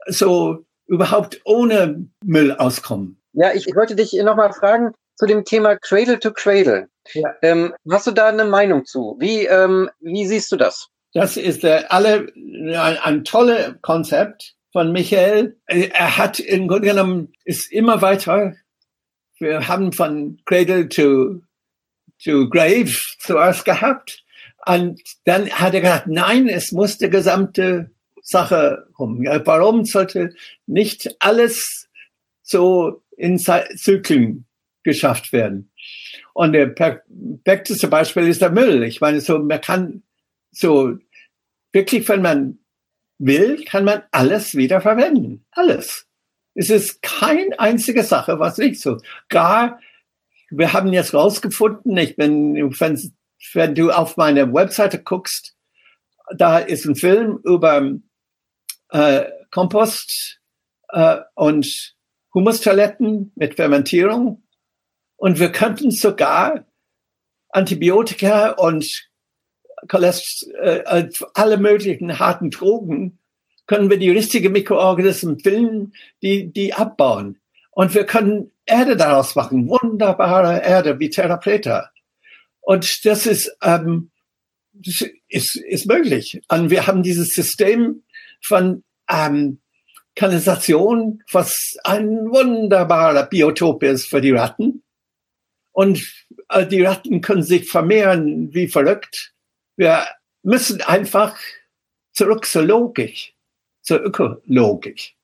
[0.07, 3.21] so überhaupt ohne Müll auskommen.
[3.33, 6.89] Ja, ich wollte dich nochmal fragen zu dem Thema Cradle to Cradle.
[7.13, 7.35] Ja.
[7.43, 9.17] Ähm, hast du da eine Meinung zu?
[9.19, 10.89] Wie, ähm, wie siehst du das?
[11.13, 15.57] Das ist äh, alle ein, ein tolles Konzept von Michael.
[15.67, 18.55] Er hat im Grunde genommen ist immer weiter.
[19.39, 21.41] Wir haben von Cradle to
[22.23, 24.25] to Grave zuerst gehabt
[24.67, 27.91] und dann hat er gesagt, nein, es muss die gesamte
[28.23, 29.23] Sache rum.
[29.23, 30.35] Ja, warum sollte
[30.67, 31.89] nicht alles
[32.43, 34.47] so in Zyklen
[34.83, 35.71] geschafft werden?
[36.35, 38.83] Und der perfekteste Beispiel ist der Müll.
[38.83, 40.03] Ich meine, so, man kann
[40.51, 40.99] so
[41.73, 42.59] wirklich, wenn man
[43.19, 45.47] will, kann man alles wieder verwenden.
[45.53, 46.07] Alles.
[46.55, 48.99] Es ist keine einzige Sache, was nicht so.
[49.29, 49.81] Gar,
[50.51, 53.13] wir haben jetzt rausgefunden, ich bin, wenn,
[53.55, 55.57] wenn du auf meine Webseite guckst,
[56.37, 57.93] da ist ein Film über
[58.91, 60.41] äh, Kompost
[60.91, 61.95] äh, und
[62.35, 64.44] Humustoiletten mit Fermentierung.
[65.25, 66.67] Und wir könnten sogar
[67.49, 69.09] Antibiotika und
[69.89, 73.19] Cholest äh, äh, alle möglichen harten Drogen,
[73.67, 77.41] können wir die richtigen Mikroorganismen finden, die, die abbauen.
[77.71, 81.91] Und wir können Erde daraus machen, wunderbare Erde wie Terra Preta.
[82.61, 84.11] Und das ist, ähm,
[84.75, 86.43] das ist, ist möglich.
[86.49, 88.03] Und wir haben dieses System
[88.43, 89.63] von ähm,
[90.17, 94.84] Kanalisation, was ein wunderbarer Biotop ist für die Ratten.
[95.75, 99.35] Und äh, die Ratten können sich vermehren wie verrückt.
[99.77, 100.07] Wir
[100.43, 101.37] müssen einfach
[102.13, 103.35] zurück zur Logik,
[103.83, 105.15] zur Ökologik.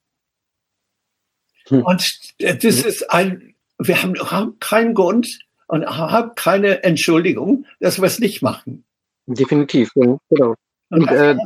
[1.69, 1.85] Hm.
[1.85, 5.39] Und das ist ein, wir haben keinen Grund
[5.69, 8.85] und haben keine Entschuldigung, dass wir es nicht machen.
[9.27, 10.57] Definitiv, ja, genau.
[10.91, 11.37] Und, und äh,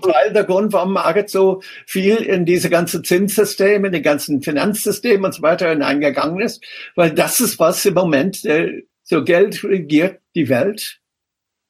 [0.00, 5.26] Teil der Grund, warum Margaret so viel in diese ganzen Zinssysteme, in die ganzen Finanzsysteme
[5.26, 6.64] und so weiter hineingegangen ist,
[6.94, 11.00] weil das ist was im Moment, äh, so Geld regiert die Welt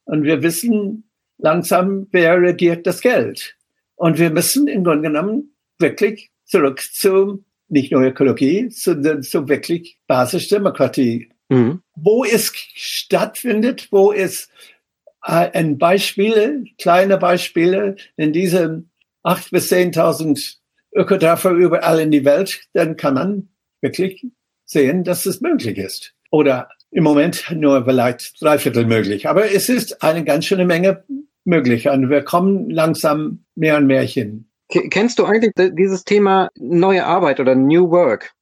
[0.05, 3.57] und wir wissen langsam, wer regiert das Geld.
[3.95, 9.99] Und wir müssen im Grunde genommen wirklich zurück zu nicht nur Ökologie, sondern zu wirklich
[10.07, 11.31] Basisdemokratie.
[11.49, 11.83] Mhm.
[11.95, 14.49] Wo es stattfindet, wo es
[15.29, 18.91] ein Beispiel, kleine Beispiele in diesen
[19.22, 20.59] acht bis zehntausend
[20.95, 23.49] Ökodörfer überall in die Welt, dann kann man
[23.83, 24.26] wirklich
[24.64, 26.14] sehen, dass es möglich ist.
[26.31, 29.29] Oder im Moment nur vielleicht dreiviertel möglich.
[29.29, 31.05] Aber es ist eine ganz schöne Menge
[31.45, 34.49] möglich und wir kommen langsam mehr und mehr hin.
[34.68, 38.33] Kennst du eigentlich dieses Thema neue Arbeit oder New Work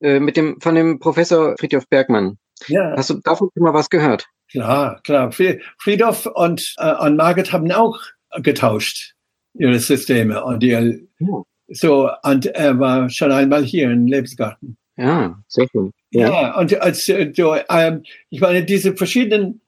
[0.00, 2.38] äh, mit dem von dem Professor Friedhof Bergmann?
[2.68, 2.94] Ja.
[2.96, 4.26] Hast du davon schon mal was gehört?
[4.56, 5.32] Klar, klar.
[5.32, 8.00] Friedhof und, äh, und Margaret haben auch
[8.42, 9.12] getauscht
[9.52, 11.42] ihre Systeme und die, oh.
[11.68, 14.78] so und er war schon einmal hier in Lebensgarten.
[14.96, 15.90] Ja, sehr schön.
[16.10, 17.32] Ja, ja und als äh,
[17.68, 19.60] ähm, ich meine, diese verschiedenen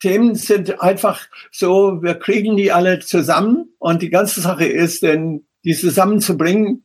[0.00, 5.46] Themen sind einfach so, wir kriegen die alle zusammen und die ganze Sache ist, denn
[5.64, 6.84] die zusammenzubringen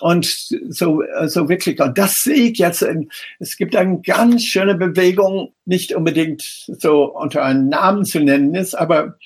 [0.00, 0.26] und
[0.68, 5.52] so, so wirklich, und das sehe ich jetzt, in, es gibt eine ganz schöne Bewegung,
[5.64, 9.16] nicht unbedingt so unter einen Namen zu nennen ist, aber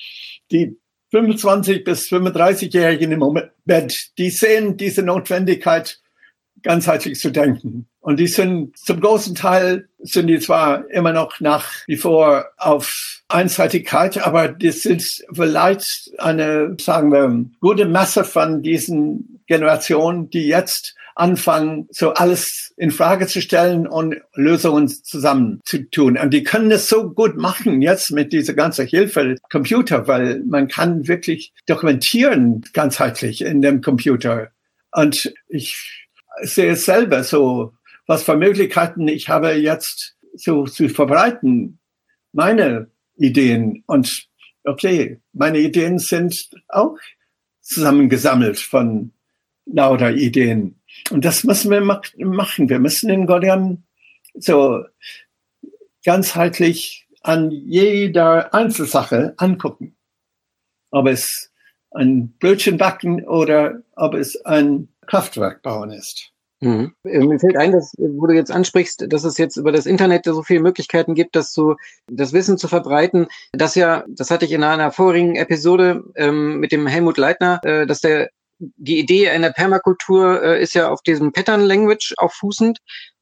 [0.50, 0.76] die
[1.10, 6.00] 25 bis 35-Jährigen im Moment, die sehen diese Notwendigkeit,
[6.62, 7.88] ganzheitlich zu denken.
[8.00, 13.22] Und die sind zum großen Teil sind die zwar immer noch nach wie vor auf
[13.28, 20.94] Einseitigkeit, aber das ist vielleicht eine, sagen wir, gute Masse von diesen Generationen, die jetzt
[21.16, 26.16] anfangen, so alles in Frage zu stellen und Lösungen zusammen zu tun.
[26.16, 30.68] Und die können es so gut machen jetzt mit dieser ganzen Hilfe Computer, weil man
[30.68, 34.52] kann wirklich dokumentieren ganzheitlich in dem Computer.
[34.92, 36.06] Und ich
[36.42, 37.72] sehe es selber so,
[38.06, 41.80] was für Möglichkeiten ich habe jetzt so zu verbreiten,
[42.32, 43.82] meine Ideen.
[43.86, 44.28] Und
[44.62, 46.96] okay, meine Ideen sind auch
[47.60, 49.12] zusammengesammelt von
[49.72, 50.80] lauter Ideen.
[51.10, 52.68] Und das müssen wir machen.
[52.68, 53.84] Wir müssen den Gordian
[54.34, 54.84] so
[56.04, 59.96] ganzheitlich an jeder Einzelsache angucken.
[60.90, 61.52] Ob es
[61.90, 66.32] ein Brötchen backen oder ob es ein Kraftwerk bauen ist.
[66.60, 66.92] Mhm.
[67.04, 70.24] Äh, mir fällt ein, dass, wo du jetzt ansprichst, dass es jetzt über das Internet
[70.24, 71.76] so viele Möglichkeiten gibt, das zu,
[72.10, 73.28] das Wissen zu verbreiten.
[73.52, 77.86] Das ja, das hatte ich in einer vorigen Episode ähm, mit dem Helmut Leitner, äh,
[77.86, 82.78] dass der die Idee einer Permakultur äh, ist ja auf diesem Pattern Language auffußend.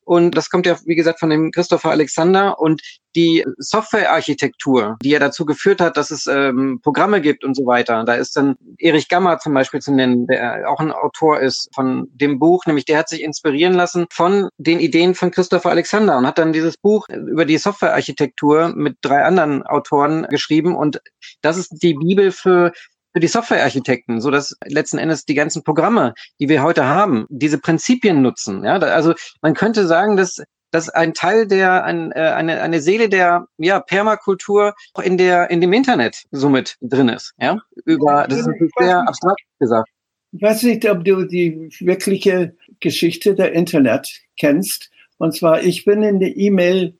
[0.07, 2.61] Und das kommt ja, wie gesagt, von dem Christopher Alexander.
[2.61, 2.81] Und
[3.17, 8.05] die Softwarearchitektur, die ja dazu geführt hat, dass es ähm, Programme gibt und so weiter.
[8.05, 12.07] Da ist dann Erich Gammer zum Beispiel zu nennen, der auch ein Autor ist von
[12.13, 16.27] dem Buch, nämlich der hat sich inspirieren lassen von den Ideen von Christopher Alexander und
[16.27, 20.77] hat dann dieses Buch über die Softwarearchitektur mit drei anderen Autoren geschrieben.
[20.77, 21.01] Und
[21.41, 22.71] das ist die Bibel für
[23.17, 27.57] für die Softwarearchitekten, so dass letzten Endes die ganzen Programme, die wir heute haben, diese
[27.57, 28.63] Prinzipien nutzen.
[28.63, 33.09] Ja, also man könnte sagen, dass dass ein Teil der ein, äh, eine eine Seele
[33.09, 37.33] der ja Permakultur in der in dem Internet somit drin ist.
[37.39, 37.57] Ja,
[37.87, 39.89] über das ist sehr abstrakt gesagt.
[40.33, 44.07] Ich weiß nicht, ob du die wirkliche Geschichte der Internet
[44.39, 44.91] kennst.
[45.17, 46.99] Und zwar, ich bin in die E-Mail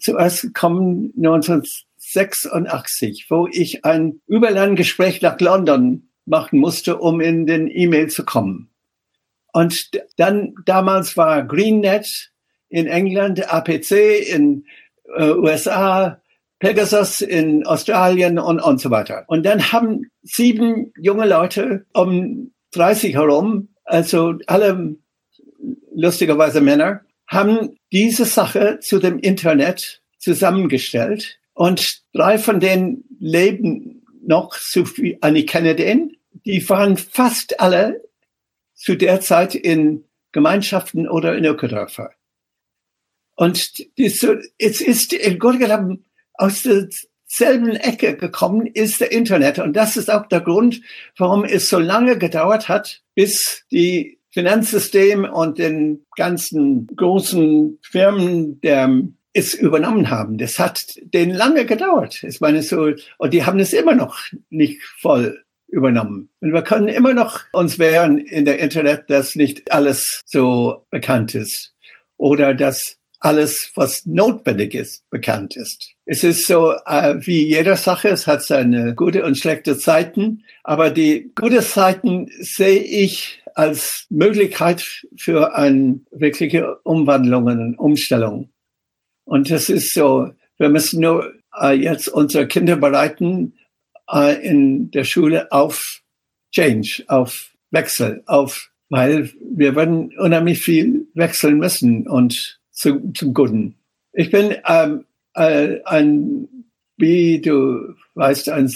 [0.00, 1.64] zuerst gekommen 19
[2.12, 8.70] 86, wo ich ein Überlandgespräch nach London machen musste, um in den E-Mail zu kommen.
[9.52, 12.30] Und dann damals war GreenNet
[12.68, 13.92] in England, APC
[14.28, 14.64] in
[15.16, 16.20] äh, USA,
[16.58, 19.24] Pegasus in Australien und, und so weiter.
[19.28, 24.96] Und dann haben sieben junge Leute um 30 herum, also alle
[25.94, 34.54] lustigerweise Männer, haben diese Sache zu dem Internet zusammengestellt und drei von denen leben noch,
[34.54, 36.16] so wie Annie Kennedy.
[36.44, 38.00] Die waren fast alle
[38.74, 42.12] zu der Zeit in Gemeinschaften oder in Ökodörfer.
[43.34, 44.22] Und es
[44.80, 46.04] ist im Grunde genommen
[46.34, 49.58] aus derselben Ecke gekommen, ist der Internet.
[49.58, 50.80] Und das ist auch der Grund,
[51.16, 59.08] warum es so lange gedauert hat, bis die Finanzsystem und den ganzen großen Firmen der
[59.38, 60.38] es übernommen haben.
[60.38, 62.22] Das hat denen lange gedauert.
[62.22, 64.18] Ich meine, so, und die haben es immer noch
[64.50, 66.30] nicht voll übernommen.
[66.40, 71.34] Und wir können immer noch uns wehren in der Internet, dass nicht alles so bekannt
[71.34, 71.74] ist
[72.16, 75.92] oder dass alles, was notwendig ist, bekannt ist.
[76.04, 80.90] Es ist so äh, wie jeder Sache, es hat seine gute und schlechte Zeiten, aber
[80.90, 84.84] die gute Zeiten sehe ich als Möglichkeit
[85.16, 88.50] für eine wirkliche Umwandlung und Umstellung.
[89.28, 93.52] Und das ist so, wir müssen nur äh, jetzt unsere Kinder bereiten
[94.10, 96.00] äh, in der Schule auf
[96.50, 103.74] Change, auf Wechsel, auf, weil wir werden unheimlich viel wechseln müssen und zu, zum Guten.
[104.14, 105.04] Ich bin ähm,
[105.34, 106.48] äh, ein,
[106.96, 108.72] wie du weißt, ein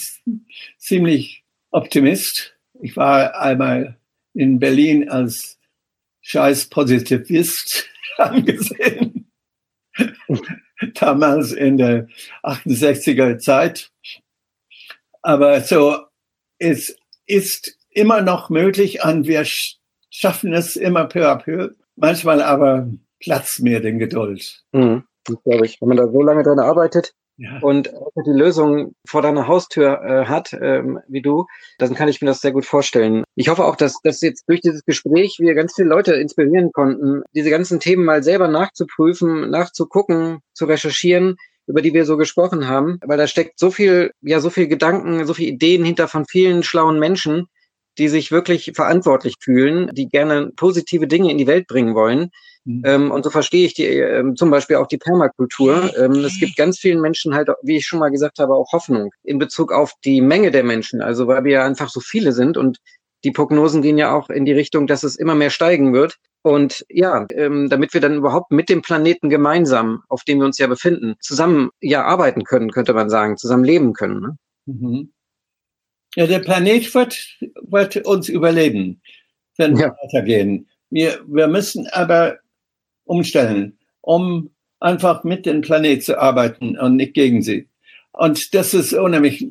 [0.76, 2.55] ziemlich Optimist.
[2.82, 3.96] Ich war einmal
[4.34, 5.59] in Berlin als
[6.20, 7.86] scheiß Positivist
[8.18, 9.11] angesehen.
[10.95, 12.09] Damals in der
[12.43, 13.90] 68er Zeit.
[15.22, 15.97] Aber so,
[16.59, 19.45] es ist immer noch möglich und wir
[20.11, 21.70] schaffen es immer peu à peu.
[21.97, 22.88] Manchmal aber
[23.20, 24.64] platzt mir den Geduld.
[24.72, 25.05] Mhm,
[25.45, 25.80] glaube ich.
[25.80, 27.59] Wenn man da so lange dran arbeitet, ja.
[27.61, 27.91] und
[28.26, 31.47] die Lösung vor deiner Haustür äh, hat, ähm, wie du,
[31.78, 33.24] dann kann ich mir das sehr gut vorstellen.
[33.35, 37.22] Ich hoffe auch, dass, dass jetzt durch dieses Gespräch wir ganz viele Leute inspirieren konnten,
[37.35, 42.99] diese ganzen Themen mal selber nachzuprüfen, nachzugucken, zu recherchieren, über die wir so gesprochen haben,
[43.05, 46.62] weil da steckt so viel, ja, so viel Gedanken, so viel Ideen hinter von vielen
[46.62, 47.47] schlauen Menschen,
[47.99, 52.30] die sich wirklich verantwortlich fühlen, die gerne positive Dinge in die Welt bringen wollen.
[52.64, 52.82] Mhm.
[52.84, 55.92] Ähm, und so verstehe ich die, ähm, zum Beispiel auch die Permakultur.
[55.96, 59.12] Ähm, es gibt ganz vielen Menschen halt, wie ich schon mal gesagt habe, auch Hoffnung
[59.24, 61.02] in Bezug auf die Menge der Menschen.
[61.02, 62.78] Also weil wir ja einfach so viele sind und
[63.24, 66.18] die Prognosen gehen ja auch in die Richtung, dass es immer mehr steigen wird.
[66.42, 70.58] Und ja, ähm, damit wir dann überhaupt mit dem Planeten gemeinsam, auf dem wir uns
[70.58, 74.20] ja befinden, zusammen ja arbeiten können, könnte man sagen, zusammen leben können.
[74.20, 74.36] Ne?
[74.66, 75.12] Mhm.
[76.16, 79.00] Ja, der Planet wird, wird uns überleben,
[79.56, 79.96] wenn wir ja.
[80.02, 80.68] weitergehen.
[80.90, 82.38] Wir, wir müssen aber
[83.05, 84.50] umstellen, um
[84.80, 87.68] einfach mit dem Planet zu arbeiten und nicht gegen sie.
[88.12, 89.46] Und das ist unheimlich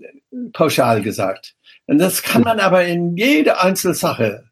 [0.53, 1.55] pauschal gesagt.
[1.87, 4.45] Und das kann man aber in jede Einzelsache.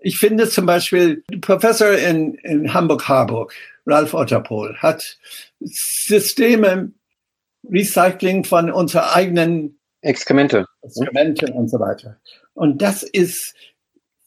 [0.00, 3.54] Ich finde zum Beispiel, Professor in, in Hamburg-Harburg,
[3.86, 5.18] Ralf Otterpohl, hat
[5.60, 6.92] Systeme
[7.68, 10.64] Recycling von unserer eigenen Exkremente.
[10.82, 12.20] Exkremente und so weiter.
[12.54, 13.54] Und das ist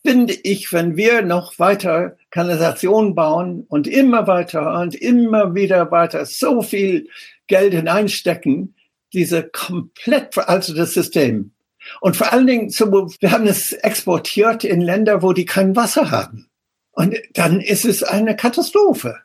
[0.06, 6.26] finde ich, wenn wir noch weiter Kanalisation bauen und immer weiter und immer wieder weiter
[6.26, 7.08] so viel
[7.48, 8.76] Geld hineinstecken,
[9.14, 11.52] diese komplett veraltete System.
[12.00, 16.48] Und vor allen Dingen, wir haben es exportiert in Länder, wo die kein Wasser haben.
[16.92, 19.18] Und dann ist es eine Katastrophe.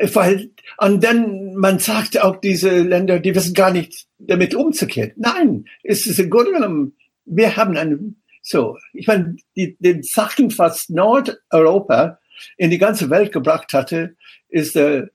[0.00, 5.12] Weil, und dann, man sagt auch diese Länder, die wissen gar nicht damit umzugehen.
[5.16, 7.98] Nein, es ist im Grunde genommen, wir haben eine
[8.42, 12.18] so, ich meine, die, den Sachen fast Nordeuropa
[12.56, 14.16] in die ganze Welt gebracht hatte,
[14.48, 15.10] ist der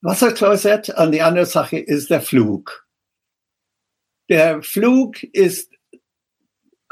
[0.00, 2.86] Wasserklosett und die andere Sache ist der Flug.
[4.28, 5.70] Der Flug ist,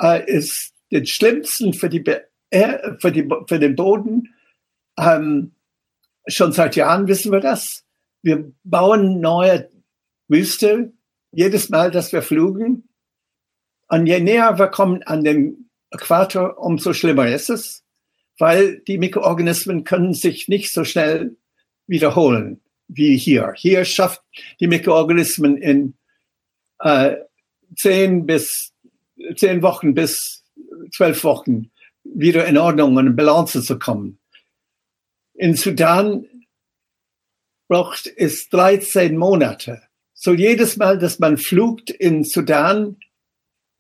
[0.01, 2.05] äh, ist den schlimmsten für, die,
[2.51, 4.35] äh, für, die, für den Boden.
[4.99, 5.55] Ähm,
[6.27, 7.85] schon seit Jahren wissen wir das.
[8.23, 9.71] Wir bauen neue
[10.29, 10.93] Wüste
[11.33, 12.89] jedes Mal, dass wir flugen.
[13.93, 17.85] Und je näher wir kommen an den Äquator, umso schlimmer ist es,
[18.39, 21.37] weil die Mikroorganismen können sich nicht so schnell
[21.87, 23.53] wiederholen wie hier.
[23.55, 24.23] Hier schafft
[24.61, 25.93] die Mikroorganismen in
[26.79, 27.17] äh,
[27.77, 28.73] zehn bis
[29.37, 30.43] zehn Wochen bis
[30.91, 31.71] zwölf Wochen
[32.03, 34.19] wieder in Ordnung und in Balance zu kommen.
[35.35, 36.25] In Sudan
[37.69, 39.83] braucht es 13 Monate.
[40.15, 42.97] So jedes Mal, dass man flugt in Sudan,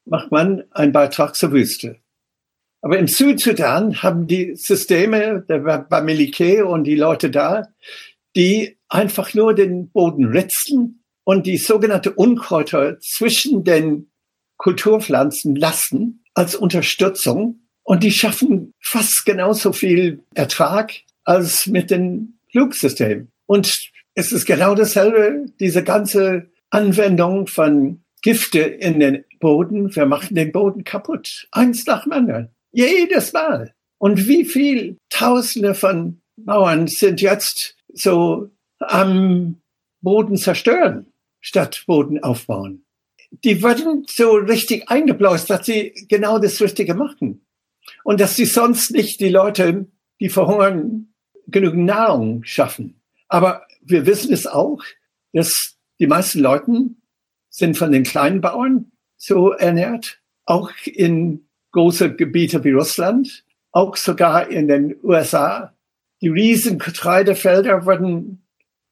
[0.05, 1.97] macht man einen Beitrag zur Wüste.
[2.81, 7.69] Aber im Südsudan haben die Systeme der Bamileke und die Leute da,
[8.35, 14.11] die einfach nur den Boden ritzen und die sogenannte Unkräuter zwischen den
[14.57, 17.61] Kulturpflanzen lassen als Unterstützung.
[17.85, 20.93] Und die schaffen fast genauso viel Ertrag
[21.25, 23.31] als mit den Flugsystemen.
[23.47, 29.95] Und es ist genau dasselbe, diese ganze Anwendung von Gifte in den Boden.
[29.95, 31.49] Wir machen den Boden kaputt.
[31.51, 32.49] Eins nach dem anderen.
[32.71, 33.75] Jedes Mal.
[33.99, 39.61] Und wie viel Tausende von Bauern sind jetzt so am
[40.01, 42.85] Boden zerstören, statt Boden aufbauen?
[43.45, 47.45] Die werden so richtig eingeblaust, dass sie genau das Richtige machen.
[48.05, 49.87] Und dass sie sonst nicht die Leute,
[50.21, 51.13] die verhungern,
[51.47, 53.01] genügend Nahrung schaffen.
[53.29, 54.83] Aber wir wissen es auch,
[55.33, 56.91] dass die meisten Leute
[57.53, 64.49] sind von den kleinen Bauern so ernährt, auch in große Gebiete wie Russland, auch sogar
[64.49, 65.75] in den USA.
[66.21, 68.45] Die riesen Getreidefelder werden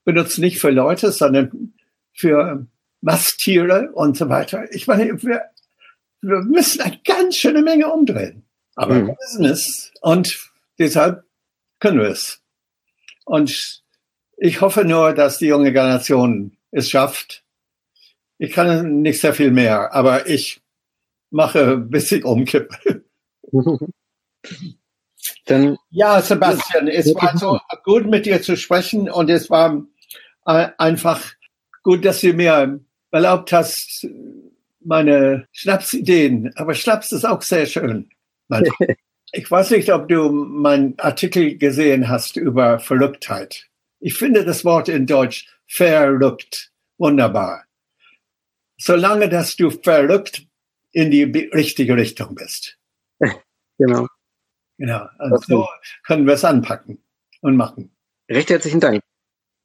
[0.05, 1.73] benutzt nicht für Leute, sondern
[2.13, 2.67] für
[3.01, 4.73] Masttiere und so weiter.
[4.73, 5.43] Ich meine, wir,
[6.21, 8.45] wir müssen eine ganz schöne Menge umdrehen.
[8.77, 9.17] Aber mhm.
[9.45, 11.25] es und deshalb
[11.81, 12.43] können wir es.
[13.25, 13.83] Und
[14.37, 17.43] ich hoffe nur, dass die junge Generation es schafft.
[18.43, 20.63] Ich kann nicht sehr viel mehr, aber ich
[21.29, 23.05] mache, bis ich umkippe.
[25.45, 29.85] Dann, ja, Sebastian, es war so gut mit dir zu sprechen und es war
[30.47, 31.21] äh, einfach
[31.83, 32.81] gut, dass du mir
[33.11, 34.09] erlaubt hast,
[34.81, 36.51] meine Schnapsideen.
[36.57, 38.09] Aber Schnaps ist auch sehr schön.
[39.33, 43.67] ich weiß nicht, ob du meinen Artikel gesehen hast über Verrücktheit.
[43.99, 47.65] Ich finde das Wort in Deutsch verrückt wunderbar.
[48.81, 50.47] Solange, dass du verrückt
[50.93, 52.79] in die richtige Richtung bist.
[53.79, 54.07] Genau.
[54.77, 55.07] Genau.
[55.17, 55.69] Also so
[56.07, 57.03] können wir es anpacken
[57.41, 57.97] und machen.
[58.31, 59.01] Recht herzlichen Dank.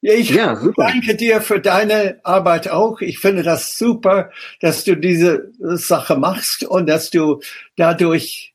[0.00, 3.02] Ich ja, danke dir für deine Arbeit auch.
[3.02, 7.42] Ich finde das super, dass du diese Sache machst und dass du
[7.76, 8.54] dadurch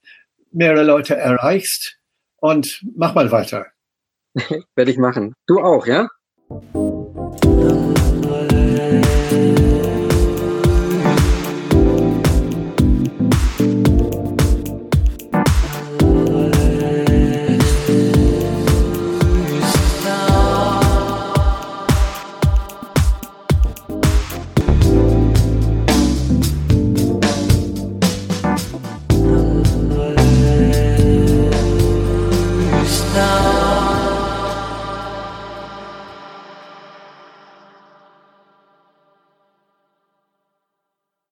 [0.51, 1.99] mehrere Leute erreichst.
[2.37, 3.67] Und mach mal weiter.
[4.75, 5.35] Werde ich machen.
[5.45, 6.07] Du auch, ja?